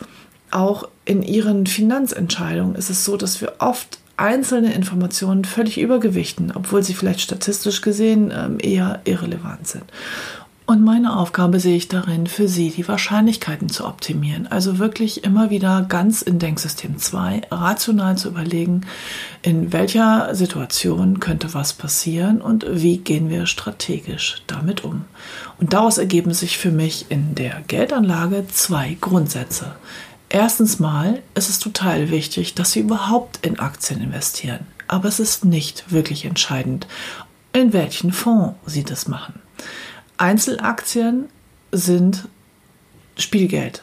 Auch 0.51 0.89
in 1.05 1.23
ihren 1.23 1.67
Finanzentscheidungen 1.67 2.77
ist 2.77 2.89
es 2.89 3.05
so, 3.05 3.17
dass 3.17 3.41
wir 3.41 3.55
oft 3.59 3.99
einzelne 4.17 4.73
Informationen 4.73 5.45
völlig 5.45 5.79
übergewichten, 5.79 6.53
obwohl 6.55 6.83
sie 6.83 6.95
vielleicht 6.95 7.21
statistisch 7.21 7.83
gesehen 7.83 8.33
ähm, 8.35 8.59
eher 8.61 9.01
irrelevant 9.05 9.67
sind. 9.67 9.85
Und 10.69 10.83
meine 10.83 11.17
Aufgabe 11.17 11.61
sehe 11.61 11.77
ich 11.77 11.87
darin, 11.87 12.27
für 12.27 12.49
Sie 12.49 12.71
die 12.71 12.89
Wahrscheinlichkeiten 12.89 13.69
zu 13.69 13.87
optimieren. 13.87 14.49
Also 14.49 14.81
wirklich 14.81 15.23
immer 15.23 15.49
wieder 15.49 15.87
ganz 15.89 16.23
in 16.23 16.41
Denksystem 16.41 16.99
2 16.99 17.43
rational 17.53 18.19
zu 18.19 18.31
überlegen, 18.31 18.81
in 19.43 19.73
welcher 19.73 20.35
Situation 20.35 21.21
könnte 21.21 21.55
was 21.55 21.73
passieren 21.73 22.41
und 22.41 22.67
wie 22.69 22.99
gehen 22.99 23.31
wir 23.31 23.47
strategisch 23.47 24.43
damit 24.49 24.83
um. 24.83 25.05
Und 25.61 25.73
daraus 25.73 25.99
ergeben 25.99 26.35
sich 26.35 26.59
für 26.59 26.73
mich 26.73 27.07
in 27.11 27.37
der 27.37 27.63
Geldanlage 27.69 28.49
zwei 28.49 28.97
Grundsätze. 29.01 29.77
Erstens 30.29 30.81
mal 30.81 31.23
ist 31.37 31.49
es 31.49 31.61
total 31.61 32.11
wichtig, 32.11 32.55
dass 32.55 32.73
Sie 32.73 32.81
überhaupt 32.81 33.47
in 33.47 33.61
Aktien 33.61 34.03
investieren. 34.03 34.67
Aber 34.89 35.07
es 35.07 35.21
ist 35.21 35.45
nicht 35.45 35.93
wirklich 35.93 36.25
entscheidend, 36.25 36.89
in 37.53 37.73
welchen 37.73 38.11
Fonds 38.11 38.57
Sie 38.67 38.83
das 38.83 39.07
machen. 39.07 39.46
Einzelaktien 40.19 41.27
sind 41.73 42.29
Spielgeld. 43.19 43.83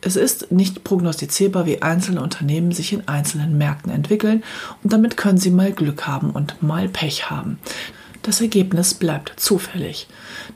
Es 0.00 0.16
ist 0.16 0.52
nicht 0.52 0.84
prognostizierbar, 0.84 1.64
wie 1.66 1.80
einzelne 1.80 2.22
Unternehmen 2.22 2.72
sich 2.72 2.92
in 2.92 3.08
einzelnen 3.08 3.56
Märkten 3.56 3.90
entwickeln 3.90 4.44
und 4.82 4.92
damit 4.92 5.16
können 5.16 5.38
sie 5.38 5.50
mal 5.50 5.72
Glück 5.72 6.06
haben 6.06 6.30
und 6.30 6.62
mal 6.62 6.88
Pech 6.88 7.30
haben. 7.30 7.58
Das 8.24 8.40
Ergebnis 8.40 8.94
bleibt 8.94 9.34
zufällig. 9.36 10.06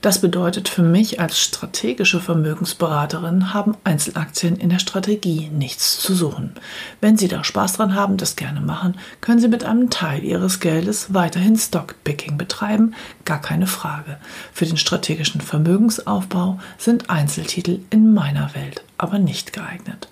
Das 0.01 0.21
bedeutet 0.21 0.67
für 0.69 0.81
mich 0.81 1.19
als 1.19 1.39
strategische 1.39 2.19
Vermögensberaterin 2.19 3.53
haben 3.53 3.77
Einzelaktien 3.83 4.55
in 4.55 4.69
der 4.69 4.79
Strategie 4.79 5.49
nichts 5.49 5.99
zu 5.99 6.15
suchen. 6.15 6.55
Wenn 6.99 7.15
Sie 7.15 7.27
da 7.27 7.43
Spaß 7.43 7.73
dran 7.73 7.93
haben, 7.93 8.17
das 8.17 8.35
gerne 8.35 8.59
machen, 8.59 8.97
können 9.21 9.39
Sie 9.39 9.47
mit 9.47 9.63
einem 9.63 9.91
Teil 9.91 10.23
Ihres 10.23 10.59
Geldes 10.59 11.13
weiterhin 11.13 11.55
Stockpicking 11.57 12.39
betreiben, 12.39 12.95
gar 13.23 13.39
keine 13.39 13.67
Frage. 13.67 14.17
Für 14.51 14.65
den 14.65 14.77
strategischen 14.77 15.39
Vermögensaufbau 15.39 16.59
sind 16.79 17.11
Einzeltitel 17.11 17.81
in 17.91 18.15
meiner 18.15 18.55
Welt 18.55 18.83
aber 18.97 19.19
nicht 19.19 19.53
geeignet. 19.53 20.09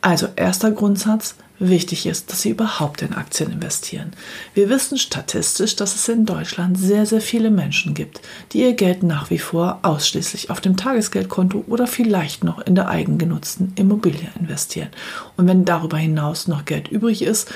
Also 0.00 0.26
erster 0.34 0.72
Grundsatz, 0.72 1.36
wichtig 1.60 2.06
ist, 2.06 2.32
dass 2.32 2.42
Sie 2.42 2.50
überhaupt 2.50 3.02
in 3.02 3.14
Aktien 3.14 3.52
investieren. 3.52 4.12
Wir 4.54 4.68
wissen 4.68 4.98
statistisch, 4.98 5.76
dass 5.76 5.94
es 5.94 6.08
in 6.08 6.26
Deutschland 6.26 6.78
sehr, 6.78 7.06
sehr 7.06 7.20
viele 7.20 7.50
Menschen 7.50 7.94
gibt, 7.94 8.20
die 8.52 8.62
ihr 8.62 8.72
Geld 8.72 9.02
nach 9.02 9.30
wie 9.30 9.38
vor 9.38 9.78
ausschließlich 9.82 10.50
auf 10.50 10.60
dem 10.60 10.76
Tagesgeldkonto 10.76 11.64
oder 11.68 11.86
vielleicht 11.86 12.42
noch 12.42 12.60
in 12.60 12.74
der 12.74 12.88
eigengenutzten 12.88 13.72
Immobilie 13.76 14.28
investieren. 14.40 14.88
Und 15.36 15.46
wenn 15.46 15.64
darüber 15.64 15.98
hinaus 15.98 16.48
noch 16.48 16.64
Geld 16.64 16.88
übrig 16.88 17.22
ist, 17.22 17.52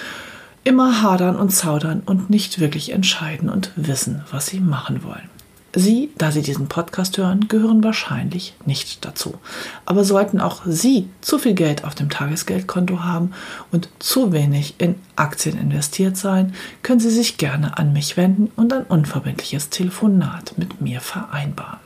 immer 0.64 1.02
hadern 1.02 1.36
und 1.36 1.50
zaudern 1.50 2.02
und 2.04 2.30
nicht 2.30 2.60
wirklich 2.60 2.92
entscheiden 2.92 3.48
und 3.48 3.72
wissen, 3.76 4.22
was 4.30 4.46
sie 4.46 4.60
machen 4.60 5.02
wollen. 5.04 5.33
Sie, 5.74 6.10
da 6.16 6.30
Sie 6.30 6.42
diesen 6.42 6.68
Podcast 6.68 7.18
hören, 7.18 7.48
gehören 7.48 7.82
wahrscheinlich 7.82 8.54
nicht 8.64 9.04
dazu. 9.04 9.34
Aber 9.86 10.04
sollten 10.04 10.40
auch 10.40 10.62
Sie 10.66 11.08
zu 11.20 11.38
viel 11.38 11.54
Geld 11.54 11.84
auf 11.84 11.94
dem 11.94 12.10
Tagesgeldkonto 12.10 13.02
haben 13.02 13.32
und 13.72 13.88
zu 13.98 14.32
wenig 14.32 14.74
in 14.78 14.94
Aktien 15.16 15.58
investiert 15.58 16.16
sein, 16.16 16.54
können 16.82 17.00
Sie 17.00 17.10
sich 17.10 17.38
gerne 17.38 17.76
an 17.76 17.92
mich 17.92 18.16
wenden 18.16 18.52
und 18.56 18.72
ein 18.72 18.84
unverbindliches 18.84 19.70
Telefonat 19.70 20.54
mit 20.56 20.80
mir 20.80 21.00
vereinbaren. 21.00 21.80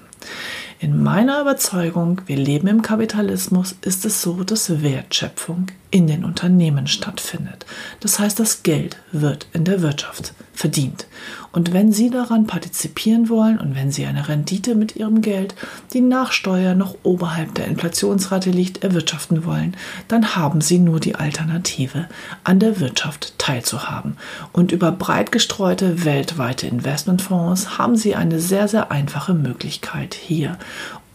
In 0.80 1.02
meiner 1.02 1.40
Überzeugung, 1.40 2.20
wir 2.26 2.36
leben 2.36 2.68
im 2.68 2.82
Kapitalismus, 2.82 3.74
ist 3.80 4.04
es 4.04 4.22
so, 4.22 4.44
dass 4.44 4.80
Wertschöpfung 4.80 5.66
in 5.90 6.06
den 6.06 6.24
Unternehmen 6.24 6.86
stattfindet. 6.86 7.66
Das 7.98 8.20
heißt, 8.20 8.38
das 8.38 8.62
Geld 8.62 8.96
wird 9.10 9.48
in 9.52 9.64
der 9.64 9.82
Wirtschaft 9.82 10.34
verdient. 10.52 11.06
Und 11.50 11.72
wenn 11.72 11.92
Sie 11.92 12.10
daran 12.10 12.46
partizipieren 12.46 13.28
wollen 13.28 13.58
und 13.58 13.74
wenn 13.74 13.90
Sie 13.90 14.04
eine 14.04 14.28
Rendite 14.28 14.74
mit 14.74 14.96
Ihrem 14.96 15.22
Geld, 15.22 15.54
die 15.92 16.00
nach 16.00 16.32
Steuer 16.32 16.74
noch 16.74 16.96
oberhalb 17.02 17.54
der 17.54 17.66
Inflationsrate 17.66 18.50
liegt, 18.50 18.84
erwirtschaften 18.84 19.44
wollen, 19.44 19.76
dann 20.08 20.36
haben 20.36 20.60
Sie 20.60 20.78
nur 20.78 21.00
die 21.00 21.14
Alternative, 21.14 22.06
an 22.44 22.58
der 22.58 22.80
Wirtschaft 22.80 23.38
teilzuhaben. 23.38 24.18
Und 24.52 24.72
über 24.72 24.92
breit 24.92 25.32
gestreute 25.32 26.04
weltweite 26.04 26.66
Investmentfonds 26.66 27.78
haben 27.78 27.96
Sie 27.96 28.14
eine 28.14 28.40
sehr, 28.40 28.68
sehr 28.68 28.90
einfache 28.90 29.32
Möglichkeit 29.34 30.14
hier, 30.14 30.58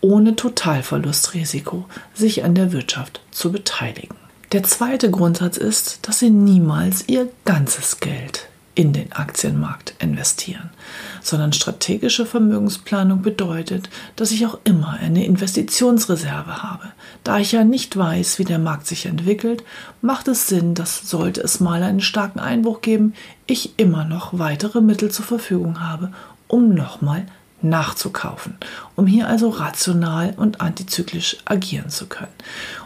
ohne 0.02 0.36
Totalverlustrisiko, 0.36 1.86
sich 2.14 2.44
an 2.44 2.56
der 2.56 2.74
Wirtschaft 2.74 3.22
zu 3.32 3.52
beteiligen. 3.52 4.16
Der 4.52 4.64
zweite 4.64 5.10
Grundsatz 5.10 5.58
ist, 5.58 6.08
dass 6.08 6.20
Sie 6.20 6.30
niemals 6.30 7.08
Ihr 7.08 7.30
ganzes 7.46 8.00
Geld 8.00 8.50
in 8.76 8.92
den 8.92 9.12
Aktienmarkt 9.12 9.94
investieren, 10.00 10.72
sondern 11.22 11.54
strategische 11.54 12.26
Vermögensplanung 12.26 13.22
bedeutet, 13.22 13.90
dass 14.16 14.32
ich 14.32 14.46
auch 14.46 14.60
immer 14.64 14.98
eine 15.00 15.26
Investitionsreserve 15.26 16.64
habe. 16.64 16.92
Da 17.24 17.38
ich 17.38 17.52
ja 17.52 17.64
nicht 17.64 17.96
weiß, 17.96 18.40
wie 18.40 18.46
der 18.46 18.60
Markt 18.60 18.88
sich 18.88 19.06
entwickelt, 19.06 19.64
macht 20.02 20.28
es 20.28 20.48
Sinn, 20.48 20.74
dass 20.74 21.10
sollte 21.10 21.42
es 21.42 21.60
mal 21.60 21.84
einen 21.84 22.02
starken 22.02 22.40
Einbruch 22.40 22.82
geben, 22.82 23.14
ich 23.46 23.78
immer 23.78 24.06
noch 24.06 24.40
weitere 24.40 24.82
Mittel 24.82 25.12
zur 25.12 25.26
Verfügung 25.26 25.80
habe, 25.80 26.12
um 26.48 26.74
nochmal 26.74 27.26
nachzukaufen, 27.64 28.58
um 28.96 29.08
hier 29.08 29.28
also 29.28 29.50
rational 29.50 30.34
und 30.36 30.62
antizyklisch 30.62 31.38
agieren 31.46 31.90
zu 31.90 32.08
können. 32.08 32.34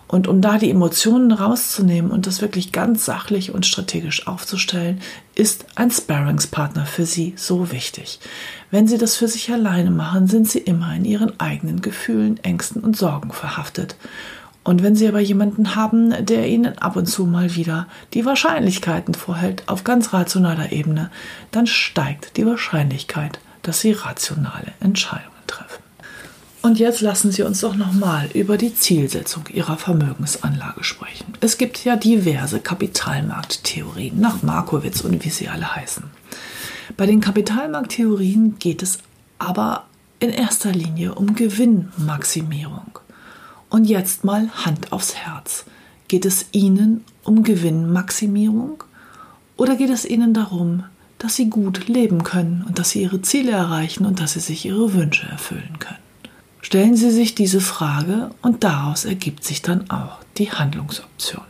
Und 0.08 0.28
um 0.28 0.42
da 0.42 0.58
die 0.58 0.72
Emotionen 0.72 1.32
rauszunehmen 1.32 2.12
und 2.12 2.28
das 2.28 2.42
wirklich 2.42 2.72
ganz 2.72 3.04
sachlich 3.04 3.54
und 3.54 3.66
strategisch 3.66 4.26
aufzustellen, 4.26 5.02
ist 5.36 5.66
ein 5.76 5.92
Sparringspartner 5.92 6.86
für 6.86 7.06
Sie 7.06 7.34
so 7.36 7.72
wichtig. 7.72 8.20
Wenn 8.72 8.88
Sie 8.88 8.98
das 8.98 9.18
für 9.18 9.28
sich 9.28 9.52
alleine 9.52 9.92
machen, 9.92 10.28
sind 10.28 10.48
Sie 10.48 10.60
immer 10.60 10.96
in 10.96 11.04
Ihren 11.04 11.38
eigenen 11.40 11.82
Gefühlen, 11.82 12.38
Ängsten 12.42 12.82
und 12.82 12.96
Sorgen 12.96 13.34
verhaftet. 13.34 13.98
Und 14.64 14.82
wenn 14.82 14.96
Sie 14.96 15.08
aber 15.08 15.20
jemanden 15.20 15.76
haben, 15.76 16.26
der 16.26 16.48
Ihnen 16.48 16.78
ab 16.78 16.96
und 16.96 17.06
zu 17.06 17.26
mal 17.26 17.56
wieder 17.56 17.88
die 18.14 18.26
Wahrscheinlichkeiten 18.26 19.14
vorhält 19.14 19.64
auf 19.68 19.84
ganz 19.84 20.14
rationaler 20.14 20.72
Ebene, 20.72 21.10
dann 21.52 21.68
steigt 21.68 22.38
die 22.38 22.46
Wahrscheinlichkeit, 22.46 23.40
dass 23.62 23.82
Sie 23.82 23.92
rationale 23.92 24.74
Entscheidungen 24.80 25.32
treffen. 25.48 25.87
Und 26.68 26.80
jetzt 26.80 27.00
lassen 27.00 27.32
Sie 27.32 27.44
uns 27.44 27.62
doch 27.62 27.78
nochmal 27.78 28.28
über 28.34 28.58
die 28.58 28.76
Zielsetzung 28.76 29.46
Ihrer 29.54 29.78
Vermögensanlage 29.78 30.84
sprechen. 30.84 31.34
Es 31.40 31.58
gibt 31.58 31.86
ja 31.86 31.96
diverse 31.96 32.60
Kapitalmarkttheorien 32.60 34.20
nach 34.20 34.44
Markowitz 34.44 35.00
und 35.00 35.24
wie 35.24 35.30
sie 35.30 35.48
alle 35.48 35.78
heißen. 35.78 36.04
Bei 36.98 37.06
den 37.06 37.22
Kapitalmarkttheorien 37.22 38.60
geht 38.60 38.84
es 38.84 38.98
aber 39.40 39.86
in 40.20 40.30
erster 40.30 40.74
Linie 40.74 41.16
um 41.16 41.36
Gewinnmaximierung. 41.36 43.00
Und 43.70 43.86
jetzt 43.86 44.26
mal 44.26 44.50
Hand 44.66 44.92
aufs 44.92 45.16
Herz. 45.16 45.64
Geht 46.10 46.26
es 46.26 46.48
Ihnen 46.52 47.06
um 47.24 47.44
Gewinnmaximierung 47.44 48.84
oder 49.56 49.78
geht 49.78 49.90
es 49.90 50.04
Ihnen 50.04 50.34
darum, 50.34 50.84
dass 51.18 51.38
Sie 51.38 51.50
gut 51.50 51.88
leben 51.88 52.26
können 52.26 52.66
und 52.68 52.78
dass 52.78 52.90
Sie 52.90 53.04
Ihre 53.04 53.22
Ziele 53.22 53.54
erreichen 53.54 54.06
und 54.06 54.20
dass 54.20 54.34
Sie 54.34 54.42
sich 54.42 54.66
Ihre 54.66 54.94
Wünsche 54.94 55.28
erfüllen 55.28 55.80
können? 55.80 56.07
Stellen 56.68 56.98
Sie 56.98 57.12
sich 57.12 57.34
diese 57.34 57.62
Frage 57.62 58.32
und 58.42 58.66
daraus 58.66 59.06
ergibt 59.06 59.46
sich 59.46 59.62
dann 59.62 59.90
auch 59.90 60.18
die 60.38 60.52
Handlungsoption. 60.52 61.46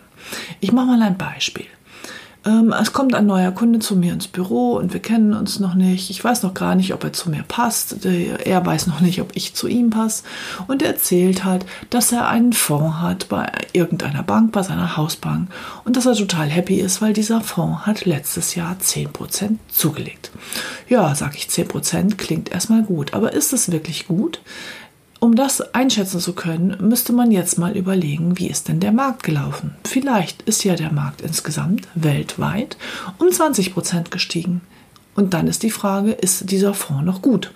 Ich 0.59 0.71
mache 0.71 0.85
mal 0.85 1.01
ein 1.01 1.17
Beispiel. 1.17 1.65
Ähm, 2.45 2.71
es 2.79 2.93
kommt 2.93 3.15
ein 3.15 3.25
neuer 3.25 3.51
Kunde 3.51 3.79
zu 3.79 3.95
mir 3.95 4.13
ins 4.13 4.27
Büro 4.27 4.73
und 4.73 4.93
wir 4.93 4.99
kennen 4.99 5.33
uns 5.33 5.59
noch 5.59 5.73
nicht. 5.73 6.11
Ich 6.11 6.23
weiß 6.23 6.43
noch 6.43 6.53
gar 6.53 6.75
nicht, 6.75 6.93
ob 6.93 7.03
er 7.03 7.13
zu 7.13 7.31
mir 7.31 7.41
passt. 7.47 8.05
Er 8.05 8.63
weiß 8.63 8.85
noch 8.85 8.99
nicht, 8.99 9.19
ob 9.19 9.35
ich 9.35 9.55
zu 9.55 9.67
ihm 9.67 9.89
passe. 9.89 10.21
Und 10.67 10.83
er 10.83 10.89
erzählt 10.89 11.43
halt, 11.43 11.65
dass 11.89 12.11
er 12.11 12.27
einen 12.27 12.53
Fonds 12.53 12.97
hat 12.97 13.27
bei 13.27 13.51
irgendeiner 13.73 14.21
Bank, 14.21 14.51
bei 14.51 14.61
seiner 14.61 14.97
Hausbank. 14.97 15.49
Und 15.83 15.97
dass 15.97 16.05
er 16.05 16.13
total 16.13 16.47
happy 16.47 16.75
ist, 16.75 17.01
weil 17.01 17.13
dieser 17.13 17.41
Fonds 17.41 17.87
hat 17.87 18.05
letztes 18.05 18.53
Jahr 18.53 18.77
10% 18.79 19.55
zugelegt. 19.67 20.29
Ja, 20.87 21.15
sage 21.15 21.37
ich, 21.37 21.47
10% 21.47 22.17
klingt 22.17 22.51
erstmal 22.51 22.83
gut. 22.83 23.15
Aber 23.15 23.33
ist 23.33 23.51
es 23.51 23.71
wirklich 23.71 24.05
gut? 24.05 24.41
Um 25.19 25.35
das 25.35 25.61
einschätzen 25.73 26.19
zu 26.19 26.33
können, 26.33 26.77
müsste 26.79 27.11
man 27.11 27.31
jetzt 27.31 27.57
mal 27.57 27.75
überlegen, 27.75 28.37
wie 28.37 28.47
ist 28.47 28.67
denn 28.67 28.79
der 28.79 28.91
Markt 28.91 29.23
gelaufen? 29.23 29.75
Vielleicht 29.83 30.43
ist 30.43 30.63
ja 30.63 30.75
der 30.75 30.91
Markt 30.91 31.21
insgesamt 31.21 31.87
weltweit 31.95 32.77
um 33.17 33.31
20 33.31 33.73
Prozent 33.73 34.11
gestiegen. 34.11 34.61
Und 35.15 35.33
dann 35.33 35.47
ist 35.47 35.63
die 35.63 35.71
Frage, 35.71 36.11
ist 36.11 36.51
dieser 36.51 36.75
Fonds 36.75 37.03
noch 37.03 37.23
gut? 37.23 37.51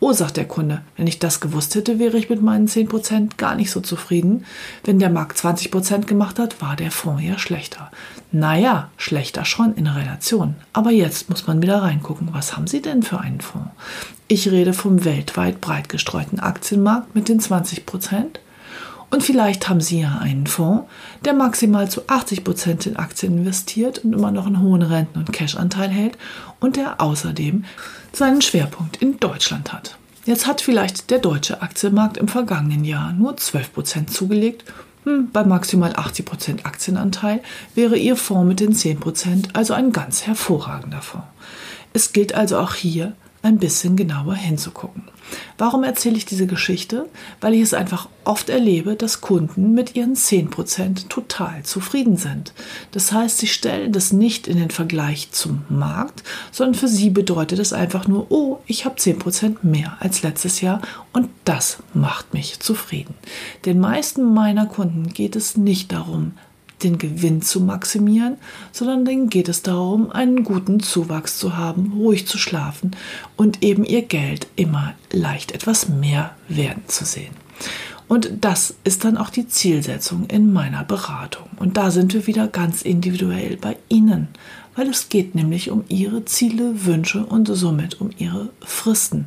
Oh, 0.00 0.12
sagt 0.12 0.36
der 0.36 0.46
Kunde, 0.46 0.82
wenn 0.96 1.06
ich 1.06 1.18
das 1.18 1.40
gewusst 1.40 1.74
hätte, 1.74 1.98
wäre 1.98 2.18
ich 2.18 2.28
mit 2.28 2.42
meinen 2.42 2.68
10% 2.68 3.36
gar 3.36 3.54
nicht 3.54 3.70
so 3.70 3.80
zufrieden. 3.80 4.44
Wenn 4.84 4.98
der 4.98 5.08
Markt 5.08 5.38
20% 5.38 6.04
gemacht 6.04 6.38
hat, 6.38 6.60
war 6.60 6.76
der 6.76 6.90
Fonds 6.90 7.22
ja 7.22 7.38
schlechter. 7.38 7.90
Naja, 8.30 8.90
schlechter 8.96 9.44
schon 9.44 9.74
in 9.74 9.86
Relation. 9.86 10.56
Aber 10.72 10.90
jetzt 10.90 11.30
muss 11.30 11.46
man 11.46 11.62
wieder 11.62 11.82
reingucken, 11.82 12.28
was 12.32 12.56
haben 12.56 12.66
Sie 12.66 12.82
denn 12.82 13.02
für 13.02 13.20
einen 13.20 13.40
Fonds? 13.40 13.70
Ich 14.28 14.50
rede 14.50 14.72
vom 14.72 15.04
weltweit 15.04 15.60
breit 15.60 15.88
gestreuten 15.88 16.40
Aktienmarkt 16.40 17.14
mit 17.14 17.28
den 17.28 17.40
20%. 17.40 18.38
Und 19.14 19.22
vielleicht 19.22 19.68
haben 19.68 19.80
Sie 19.80 20.00
ja 20.00 20.18
einen 20.18 20.48
Fonds, 20.48 20.88
der 21.24 21.34
maximal 21.34 21.88
zu 21.88 22.00
80% 22.06 22.88
in 22.88 22.96
Aktien 22.96 23.38
investiert 23.38 24.00
und 24.00 24.12
immer 24.12 24.32
noch 24.32 24.48
einen 24.48 24.60
hohen 24.60 24.82
Renten- 24.82 25.20
und 25.20 25.32
Cash-Anteil 25.32 25.88
hält 25.88 26.18
und 26.58 26.74
der 26.74 27.00
außerdem 27.00 27.64
seinen 28.12 28.42
Schwerpunkt 28.42 28.96
in 28.96 29.20
Deutschland 29.20 29.72
hat. 29.72 29.96
Jetzt 30.24 30.48
hat 30.48 30.60
vielleicht 30.60 31.12
der 31.12 31.20
deutsche 31.20 31.62
Aktienmarkt 31.62 32.16
im 32.16 32.26
vergangenen 32.26 32.84
Jahr 32.84 33.12
nur 33.12 33.34
12% 33.34 34.08
zugelegt. 34.08 34.64
Hm, 35.04 35.30
bei 35.32 35.44
maximal 35.44 35.92
80% 35.92 36.64
Aktienanteil 36.64 37.40
wäre 37.76 37.96
Ihr 37.96 38.16
Fonds 38.16 38.48
mit 38.48 38.58
den 38.58 38.74
10% 38.74 39.50
also 39.52 39.74
ein 39.74 39.92
ganz 39.92 40.26
hervorragender 40.26 41.02
Fonds. 41.02 41.28
Es 41.92 42.12
gilt 42.12 42.34
also 42.34 42.58
auch 42.58 42.74
hier 42.74 43.12
ein 43.44 43.58
bisschen 43.58 43.94
genauer 43.94 44.34
hinzugucken. 44.34 45.04
Warum 45.58 45.84
erzähle 45.84 46.16
ich 46.16 46.26
diese 46.26 46.46
Geschichte? 46.46 47.08
Weil 47.40 47.54
ich 47.54 47.60
es 47.60 47.74
einfach 47.74 48.08
oft 48.24 48.48
erlebe, 48.48 48.96
dass 48.96 49.20
Kunden 49.20 49.72
mit 49.74 49.96
ihren 49.96 50.14
10% 50.14 51.08
total 51.08 51.62
zufrieden 51.62 52.16
sind. 52.16 52.52
Das 52.92 53.12
heißt, 53.12 53.38
sie 53.38 53.46
stellen 53.46 53.92
das 53.92 54.12
nicht 54.12 54.48
in 54.48 54.56
den 54.58 54.70
Vergleich 54.70 55.30
zum 55.30 55.62
Markt, 55.68 56.22
sondern 56.52 56.74
für 56.74 56.88
sie 56.88 57.10
bedeutet 57.10 57.58
es 57.58 57.72
einfach 57.72 58.08
nur, 58.08 58.30
oh, 58.30 58.60
ich 58.66 58.84
habe 58.84 58.96
10% 58.96 59.58
mehr 59.62 59.96
als 60.00 60.22
letztes 60.22 60.60
Jahr 60.60 60.80
und 61.12 61.28
das 61.44 61.78
macht 61.92 62.34
mich 62.34 62.60
zufrieden. 62.60 63.14
Den 63.64 63.78
meisten 63.78 64.34
meiner 64.34 64.66
Kunden 64.66 65.08
geht 65.08 65.36
es 65.36 65.56
nicht 65.56 65.92
darum, 65.92 66.32
den 66.84 66.98
Gewinn 66.98 67.42
zu 67.42 67.60
maximieren, 67.60 68.36
sondern 68.72 69.04
denen 69.04 69.30
geht 69.30 69.48
es 69.48 69.62
darum, 69.62 70.10
einen 70.10 70.44
guten 70.44 70.80
Zuwachs 70.80 71.38
zu 71.38 71.56
haben, 71.56 71.92
ruhig 71.96 72.26
zu 72.26 72.38
schlafen 72.38 72.92
und 73.36 73.62
eben 73.62 73.84
ihr 73.84 74.02
Geld 74.02 74.46
immer 74.56 74.94
leicht 75.10 75.52
etwas 75.52 75.88
mehr 75.88 76.36
werden 76.48 76.82
zu 76.86 77.04
sehen. 77.04 77.34
Und 78.06 78.30
das 78.42 78.74
ist 78.84 79.04
dann 79.04 79.16
auch 79.16 79.30
die 79.30 79.48
Zielsetzung 79.48 80.26
in 80.26 80.52
meiner 80.52 80.84
Beratung. 80.84 81.48
Und 81.58 81.76
da 81.76 81.90
sind 81.90 82.12
wir 82.12 82.26
wieder 82.26 82.48
ganz 82.48 82.82
individuell 82.82 83.56
bei 83.56 83.76
Ihnen, 83.88 84.28
weil 84.76 84.88
es 84.88 85.08
geht 85.08 85.34
nämlich 85.34 85.70
um 85.70 85.84
Ihre 85.88 86.24
Ziele, 86.24 86.84
Wünsche 86.84 87.24
und 87.24 87.48
somit 87.48 88.00
um 88.00 88.10
Ihre 88.18 88.50
Fristen 88.60 89.26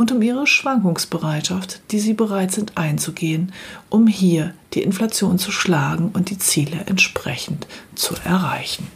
und 0.00 0.12
um 0.12 0.22
ihre 0.22 0.46
Schwankungsbereitschaft, 0.46 1.82
die 1.90 2.00
sie 2.00 2.14
bereit 2.14 2.52
sind 2.52 2.78
einzugehen, 2.78 3.52
um 3.90 4.06
hier 4.06 4.54
die 4.72 4.82
Inflation 4.82 5.38
zu 5.38 5.52
schlagen 5.52 6.08
und 6.14 6.30
die 6.30 6.38
Ziele 6.38 6.86
entsprechend 6.86 7.66
zu 7.96 8.14
erreichen. 8.24 8.86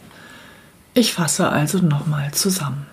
Ich 0.95 1.13
fasse 1.13 1.49
also 1.49 1.77
nochmal 1.77 2.33
zusammen. 2.33 2.87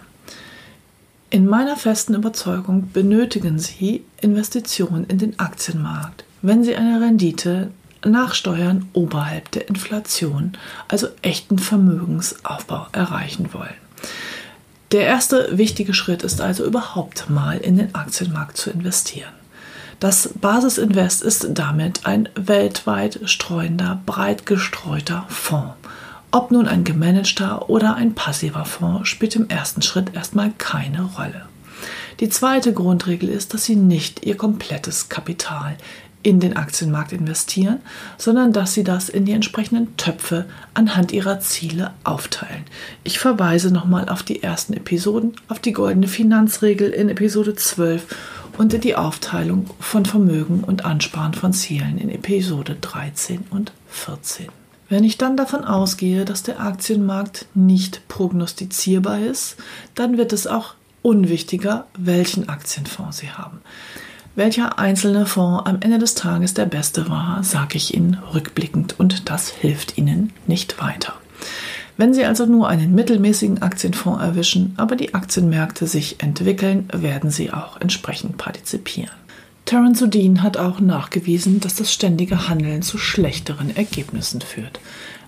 In 1.30 1.46
meiner 1.46 1.78
festen 1.78 2.12
Überzeugung 2.12 2.90
benötigen 2.92 3.58
Sie 3.58 4.04
Investitionen 4.20 5.06
in 5.06 5.16
den 5.16 5.38
Aktienmarkt, 5.38 6.24
wenn 6.42 6.64
Sie 6.64 6.76
eine 6.76 7.00
Rendite 7.00 7.70
nach 8.04 8.34
Steuern 8.34 8.90
oberhalb 8.92 9.50
der 9.52 9.70
Inflation, 9.70 10.52
also 10.86 11.06
echten 11.22 11.58
Vermögensaufbau 11.58 12.88
erreichen 12.92 13.54
wollen. 13.54 13.72
Der 14.92 15.06
erste 15.06 15.56
wichtige 15.56 15.94
Schritt 15.94 16.22
ist 16.22 16.42
also 16.42 16.66
überhaupt 16.66 17.30
mal 17.30 17.56
in 17.56 17.78
den 17.78 17.94
Aktienmarkt 17.94 18.58
zu 18.58 18.70
investieren. 18.70 19.32
Das 20.00 20.34
Basisinvest 20.34 21.22
ist 21.22 21.46
damit 21.50 22.04
ein 22.04 22.28
weltweit 22.34 23.20
streuender, 23.24 24.02
breit 24.04 24.44
gestreuter 24.44 25.24
Fonds. 25.28 25.76
Ob 26.30 26.50
nun 26.50 26.68
ein 26.68 26.84
gemanagter 26.84 27.70
oder 27.70 27.94
ein 27.94 28.14
passiver 28.14 28.66
Fonds 28.66 29.08
spielt 29.08 29.34
im 29.34 29.48
ersten 29.48 29.80
Schritt 29.80 30.14
erstmal 30.14 30.50
keine 30.58 31.04
Rolle. 31.04 31.46
Die 32.20 32.28
zweite 32.28 32.74
Grundregel 32.74 33.30
ist, 33.30 33.54
dass 33.54 33.64
Sie 33.64 33.76
nicht 33.76 34.26
Ihr 34.26 34.36
komplettes 34.36 35.08
Kapital 35.08 35.76
in 36.22 36.40
den 36.40 36.56
Aktienmarkt 36.56 37.12
investieren, 37.12 37.80
sondern 38.16 38.52
dass 38.52 38.74
sie 38.74 38.84
das 38.84 39.08
in 39.08 39.24
die 39.24 39.32
entsprechenden 39.32 39.96
Töpfe 39.96 40.46
anhand 40.74 41.12
ihrer 41.12 41.40
Ziele 41.40 41.92
aufteilen. 42.04 42.64
Ich 43.04 43.18
verweise 43.18 43.72
nochmal 43.72 44.08
auf 44.08 44.22
die 44.22 44.42
ersten 44.42 44.74
Episoden, 44.74 45.34
auf 45.48 45.58
die 45.58 45.72
goldene 45.72 46.08
Finanzregel 46.08 46.90
in 46.90 47.08
Episode 47.08 47.54
12 47.54 48.06
und 48.58 48.74
in 48.74 48.80
die 48.80 48.96
Aufteilung 48.96 49.70
von 49.80 50.04
Vermögen 50.04 50.62
und 50.64 50.84
Ansparen 50.84 51.34
von 51.34 51.52
Zielen 51.52 51.98
in 51.98 52.10
Episode 52.10 52.76
13 52.80 53.44
und 53.50 53.72
14. 53.88 54.48
Wenn 54.88 55.04
ich 55.04 55.16
dann 55.16 55.38
davon 55.38 55.64
ausgehe, 55.64 56.26
dass 56.26 56.42
der 56.42 56.60
Aktienmarkt 56.60 57.46
nicht 57.54 58.06
prognostizierbar 58.08 59.20
ist, 59.20 59.56
dann 59.94 60.18
wird 60.18 60.34
es 60.34 60.46
auch 60.46 60.74
unwichtiger, 61.00 61.86
welchen 61.96 62.48
Aktienfonds 62.48 63.18
Sie 63.18 63.30
haben. 63.30 63.60
Welcher 64.34 64.78
einzelne 64.78 65.26
Fonds 65.26 65.66
am 65.66 65.82
Ende 65.82 65.98
des 65.98 66.14
Tages 66.14 66.54
der 66.54 66.64
beste 66.64 67.10
war, 67.10 67.44
sage 67.44 67.76
ich 67.76 67.92
Ihnen 67.92 68.14
rückblickend 68.32 68.98
und 68.98 69.28
das 69.28 69.50
hilft 69.50 69.98
Ihnen 69.98 70.32
nicht 70.46 70.80
weiter. 70.80 71.12
Wenn 71.98 72.14
Sie 72.14 72.24
also 72.24 72.46
nur 72.46 72.66
einen 72.66 72.94
mittelmäßigen 72.94 73.60
Aktienfonds 73.60 74.22
erwischen, 74.22 74.72
aber 74.78 74.96
die 74.96 75.12
Aktienmärkte 75.12 75.86
sich 75.86 76.22
entwickeln, 76.22 76.88
werden 76.94 77.30
Sie 77.30 77.52
auch 77.52 77.78
entsprechend 77.78 78.38
partizipieren. 78.38 79.12
Terence 79.66 80.02
O'Dean 80.02 80.40
hat 80.40 80.56
auch 80.56 80.80
nachgewiesen, 80.80 81.60
dass 81.60 81.74
das 81.74 81.92
ständige 81.92 82.48
Handeln 82.48 82.80
zu 82.80 82.96
schlechteren 82.96 83.76
Ergebnissen 83.76 84.40
führt. 84.40 84.80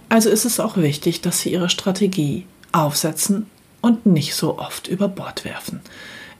Also 0.08 0.30
ist 0.30 0.46
es 0.46 0.60
auch 0.60 0.78
wichtig, 0.78 1.20
dass 1.20 1.42
Sie 1.42 1.52
Ihre 1.52 1.68
Strategie 1.68 2.46
aufsetzen 2.72 3.46
und 3.82 4.06
nicht 4.06 4.34
so 4.34 4.58
oft 4.58 4.88
über 4.88 5.08
Bord 5.08 5.44
werfen. 5.44 5.80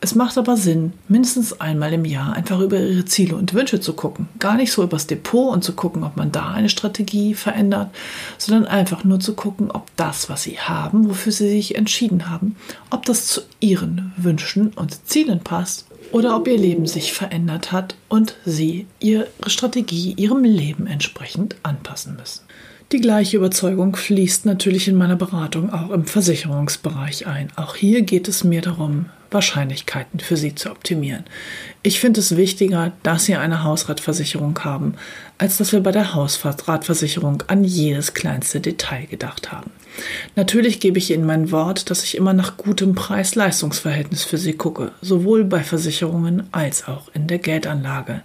Es 0.05 0.15
macht 0.15 0.37
aber 0.37 0.59
Sinn, 0.59 0.93
mindestens 1.09 1.63
einmal 1.63 1.95
im 1.95 2.05
Jahr 2.05 2.35
einfach 2.35 2.61
über 2.61 2.79
ihre 2.79 3.07
Ziele 3.07 3.37
und 3.37 3.55
Wünsche 3.55 3.81
zu 3.81 3.95
gucken. 3.95 4.29
Gar 4.39 4.57
nicht 4.57 4.71
so 4.71 4.83
übers 4.83 5.07
Depot 5.07 5.51
und 5.51 5.65
zu 5.65 5.73
gucken, 5.73 6.05
ob 6.05 6.19
man 6.19 6.31
da 6.31 6.51
eine 6.51 6.69
Strategie 6.69 7.33
verändert, 7.33 7.89
sondern 8.37 8.67
einfach 8.67 9.05
nur 9.05 9.19
zu 9.19 9.33
gucken, 9.33 9.71
ob 9.71 9.87
das, 9.97 10.29
was 10.29 10.43
sie 10.43 10.59
haben, 10.59 11.09
wofür 11.09 11.33
sie 11.33 11.49
sich 11.49 11.77
entschieden 11.77 12.29
haben, 12.29 12.57
ob 12.91 13.07
das 13.07 13.29
zu 13.29 13.41
ihren 13.61 14.13
Wünschen 14.19 14.75
und 14.75 15.09
Zielen 15.09 15.41
passt 15.41 15.87
oder 16.13 16.37
ob 16.37 16.49
ihr 16.49 16.59
Leben 16.59 16.85
sich 16.85 17.15
verändert 17.15 17.73
hat 17.73 17.95
und 18.11 18.37
sie 18.45 18.87
ihre 19.01 19.29
Strategie 19.47 20.13
ihrem 20.19 20.45
Leben 20.45 20.87
entsprechend 20.87 21.57
anpassen 21.63 22.17
müssen. 22.17 22.43
Die 22.93 23.01
gleiche 23.01 23.39
Überzeugung 23.39 23.97
fließt 23.97 24.45
natürlich 24.45 24.87
in 24.87 24.97
meiner 24.97 25.17
Beratung 25.17 25.73
auch 25.73 25.89
im 25.89 26.05
Versicherungsbereich 26.05 27.27
ein. 27.27 27.49
Auch 27.57 27.75
hier 27.75 28.03
geht 28.03 28.29
es 28.29 28.45
mir 28.45 28.61
darum, 28.61 29.07
Wahrscheinlichkeiten 29.35 30.21
für 30.21 30.37
Sie 30.37 30.55
zu 30.55 30.71
optimieren. 30.71 31.25
Ich 31.83 32.01
finde 32.01 32.21
es 32.21 32.37
wichtiger, 32.37 32.93
dass 33.03 33.27
Sie 33.27 33.35
eine 33.35 33.65
Hausratversicherung 33.65 34.59
haben, 34.65 34.95
als 35.37 35.59
dass 35.59 35.73
wir 35.73 35.81
bei 35.81 35.93
der 35.93 36.15
Hausratversicherung 36.15 37.43
an 37.49 37.65
jedes 37.65 38.15
kleinste 38.15 38.61
Detail 38.61 39.07
gedacht 39.07 39.53
haben. 39.53 39.71
Natürlich 40.37 40.81
gebe 40.81 40.99
ich 40.99 41.11
Ihnen 41.11 41.27
mein 41.27 41.51
Wort, 41.51 41.91
dass 41.91 42.05
ich 42.05 42.17
immer 42.17 42.33
nach 42.33 42.57
gutem 42.57 42.95
Preis-Leistungs-Verhältnis 42.95 44.25
für 44.25 44.39
Sie 44.39 44.55
gucke, 44.55 44.93
sowohl 45.03 45.45
bei 45.45 45.63
Versicherungen 45.63 46.45
als 46.53 46.89
auch 46.89 47.09
in 47.13 47.27
der 47.27 47.39
Geldanlage. 47.39 48.23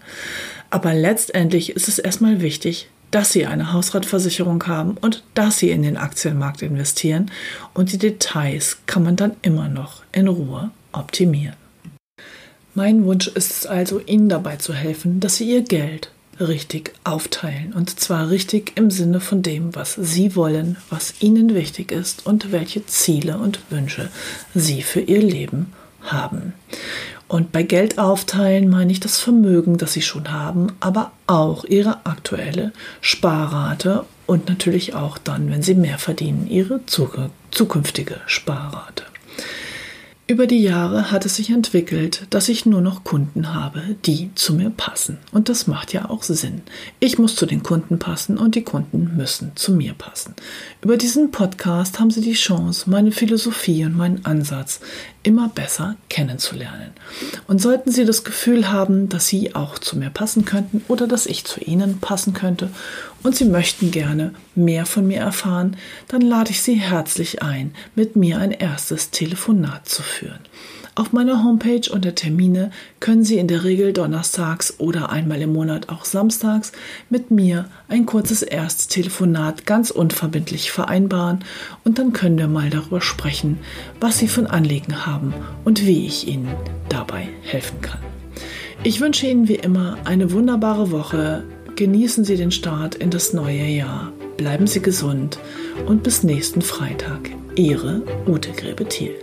Aber 0.69 0.93
letztendlich 0.93 1.71
ist 1.71 1.87
es 1.87 1.99
erstmal 1.99 2.41
wichtig, 2.41 2.89
dass 3.11 3.31
sie 3.31 3.45
eine 3.45 3.73
Hausratversicherung 3.73 4.65
haben 4.67 4.95
und 5.01 5.23
dass 5.33 5.57
sie 5.57 5.71
in 5.71 5.81
den 5.81 5.97
Aktienmarkt 5.97 6.61
investieren 6.61 7.31
und 7.73 7.91
die 7.91 7.97
Details 7.97 8.77
kann 8.85 9.03
man 9.03 9.15
dann 9.15 9.35
immer 9.41 9.67
noch 9.67 10.03
in 10.11 10.27
Ruhe 10.27 10.71
optimieren. 10.91 11.55
Mein 12.75 13.03
Wunsch 13.05 13.27
ist 13.27 13.51
es 13.51 13.65
also, 13.65 13.99
Ihnen 13.99 14.29
dabei 14.29 14.57
zu 14.57 14.73
helfen, 14.73 15.19
dass 15.19 15.37
Sie 15.37 15.51
Ihr 15.51 15.63
Geld 15.63 16.11
richtig 16.39 16.93
aufteilen. 17.03 17.73
Und 17.73 17.99
zwar 17.99 18.29
richtig 18.29 18.73
im 18.75 18.91
Sinne 18.91 19.19
von 19.19 19.41
dem, 19.41 19.75
was 19.75 19.95
Sie 19.95 20.35
wollen, 20.35 20.77
was 20.89 21.15
Ihnen 21.19 21.53
wichtig 21.53 21.91
ist 21.91 22.25
und 22.25 22.51
welche 22.51 22.85
Ziele 22.85 23.37
und 23.37 23.59
Wünsche 23.69 24.09
Sie 24.53 24.81
für 24.81 25.01
Ihr 25.01 25.21
Leben 25.21 25.73
haben. 26.01 26.53
Und 27.27 27.51
bei 27.51 27.63
Geld 27.63 27.99
aufteilen 27.99 28.69
meine 28.69 28.91
ich 28.91 28.99
das 28.99 29.19
Vermögen, 29.19 29.77
das 29.77 29.93
Sie 29.93 30.01
schon 30.01 30.31
haben, 30.31 30.71
aber 30.79 31.11
auch 31.27 31.63
Ihre 31.65 32.05
aktuelle 32.05 32.71
Sparrate 33.01 34.05
und 34.25 34.49
natürlich 34.49 34.95
auch 34.95 35.17
dann, 35.17 35.51
wenn 35.51 35.61
Sie 35.61 35.75
mehr 35.75 35.99
verdienen, 35.99 36.47
Ihre 36.49 36.79
zukünftige 36.85 38.21
Sparrate. 38.25 39.08
Über 40.29 40.45
die 40.45 40.61
Jahre 40.61 41.09
hat 41.09 41.25
es 41.25 41.37
sich 41.37 41.49
entwickelt, 41.49 42.27
dass 42.29 42.49
ich 42.49 42.67
nur 42.67 42.81
noch 42.81 43.03
Kunden 43.03 43.55
habe, 43.55 43.95
die 44.05 44.29
zu 44.35 44.53
mir 44.53 44.69
passen. 44.69 45.17
Und 45.31 45.49
das 45.49 45.65
macht 45.65 45.91
ja 45.91 46.07
auch 46.11 46.21
Sinn. 46.21 46.61
Ich 46.99 47.17
muss 47.17 47.35
zu 47.35 47.47
den 47.47 47.63
Kunden 47.63 47.97
passen 47.97 48.37
und 48.37 48.53
die 48.53 48.61
Kunden 48.63 49.17
müssen 49.17 49.53
zu 49.55 49.73
mir 49.73 49.93
passen. 49.93 50.35
Über 50.83 50.97
diesen 50.97 51.31
Podcast 51.31 51.99
haben 51.99 52.11
Sie 52.11 52.21
die 52.21 52.33
Chance, 52.33 52.91
meine 52.91 53.11
Philosophie 53.11 53.83
und 53.85 53.97
meinen 53.97 54.23
Ansatz 54.23 54.81
immer 55.23 55.49
besser 55.49 55.95
kennenzulernen. 56.09 56.91
Und 57.47 57.61
sollten 57.61 57.91
Sie 57.91 58.05
das 58.05 58.23
Gefühl 58.23 58.71
haben, 58.71 59.09
dass 59.09 59.27
Sie 59.27 59.55
auch 59.55 59.77
zu 59.77 59.97
mir 59.97 60.09
passen 60.09 60.45
könnten 60.45 60.83
oder 60.87 61.07
dass 61.07 61.25
ich 61.25 61.45
zu 61.45 61.59
Ihnen 61.59 61.99
passen 61.99 62.33
könnte 62.33 62.69
und 63.23 63.35
Sie 63.35 63.45
möchten 63.45 63.91
gerne 63.91 64.33
mehr 64.55 64.85
von 64.85 65.05
mir 65.07 65.19
erfahren, 65.19 65.75
dann 66.07 66.21
lade 66.21 66.51
ich 66.51 66.61
Sie 66.61 66.75
herzlich 66.75 67.41
ein, 67.41 67.73
mit 67.95 68.15
mir 68.15 68.39
ein 68.39 68.51
erstes 68.51 69.11
Telefonat 69.11 69.89
zu 69.89 70.03
führen. 70.03 70.39
Auf 70.99 71.13
meiner 71.13 71.45
Homepage 71.45 71.89
unter 71.89 72.13
Termine 72.13 72.71
können 72.99 73.23
Sie 73.23 73.37
in 73.37 73.47
der 73.47 73.63
Regel 73.63 73.93
donnerstags 73.93 74.81
oder 74.81 75.09
einmal 75.09 75.41
im 75.41 75.53
Monat 75.53 75.87
auch 75.87 76.03
samstags 76.03 76.73
mit 77.09 77.31
mir 77.31 77.69
ein 77.87 78.05
kurzes 78.05 78.43
Ersttelefonat 78.43 79.65
ganz 79.65 79.91
unverbindlich 79.91 80.73
vereinbaren 80.73 81.39
und 81.85 81.99
dann 81.99 82.11
können 82.11 82.37
wir 82.37 82.49
mal 82.49 82.69
darüber 82.69 82.99
sprechen, 82.99 83.59
was 84.01 84.17
Sie 84.17 84.27
von 84.27 84.45
Anliegen 84.45 85.05
haben 85.05 85.33
und 85.63 85.85
wie 85.85 86.05
ich 86.05 86.27
Ihnen 86.27 86.49
dabei 86.89 87.29
helfen 87.43 87.79
kann. 87.79 87.99
Ich 88.83 88.99
wünsche 88.99 89.25
Ihnen 89.25 89.47
wie 89.47 89.55
immer 89.55 89.97
eine 90.03 90.33
wunderbare 90.33 90.91
Woche. 90.91 91.45
Genießen 91.77 92.25
Sie 92.25 92.35
den 92.35 92.51
Start 92.51 92.95
in 92.95 93.09
das 93.09 93.31
neue 93.31 93.63
Jahr. 93.63 94.11
Bleiben 94.35 94.67
Sie 94.67 94.81
gesund 94.81 95.39
und 95.85 96.03
bis 96.03 96.23
nächsten 96.23 96.61
Freitag. 96.61 97.29
Ihre 97.55 98.01
Ute 98.27 98.51
Gräbe-Thiel. 98.51 99.15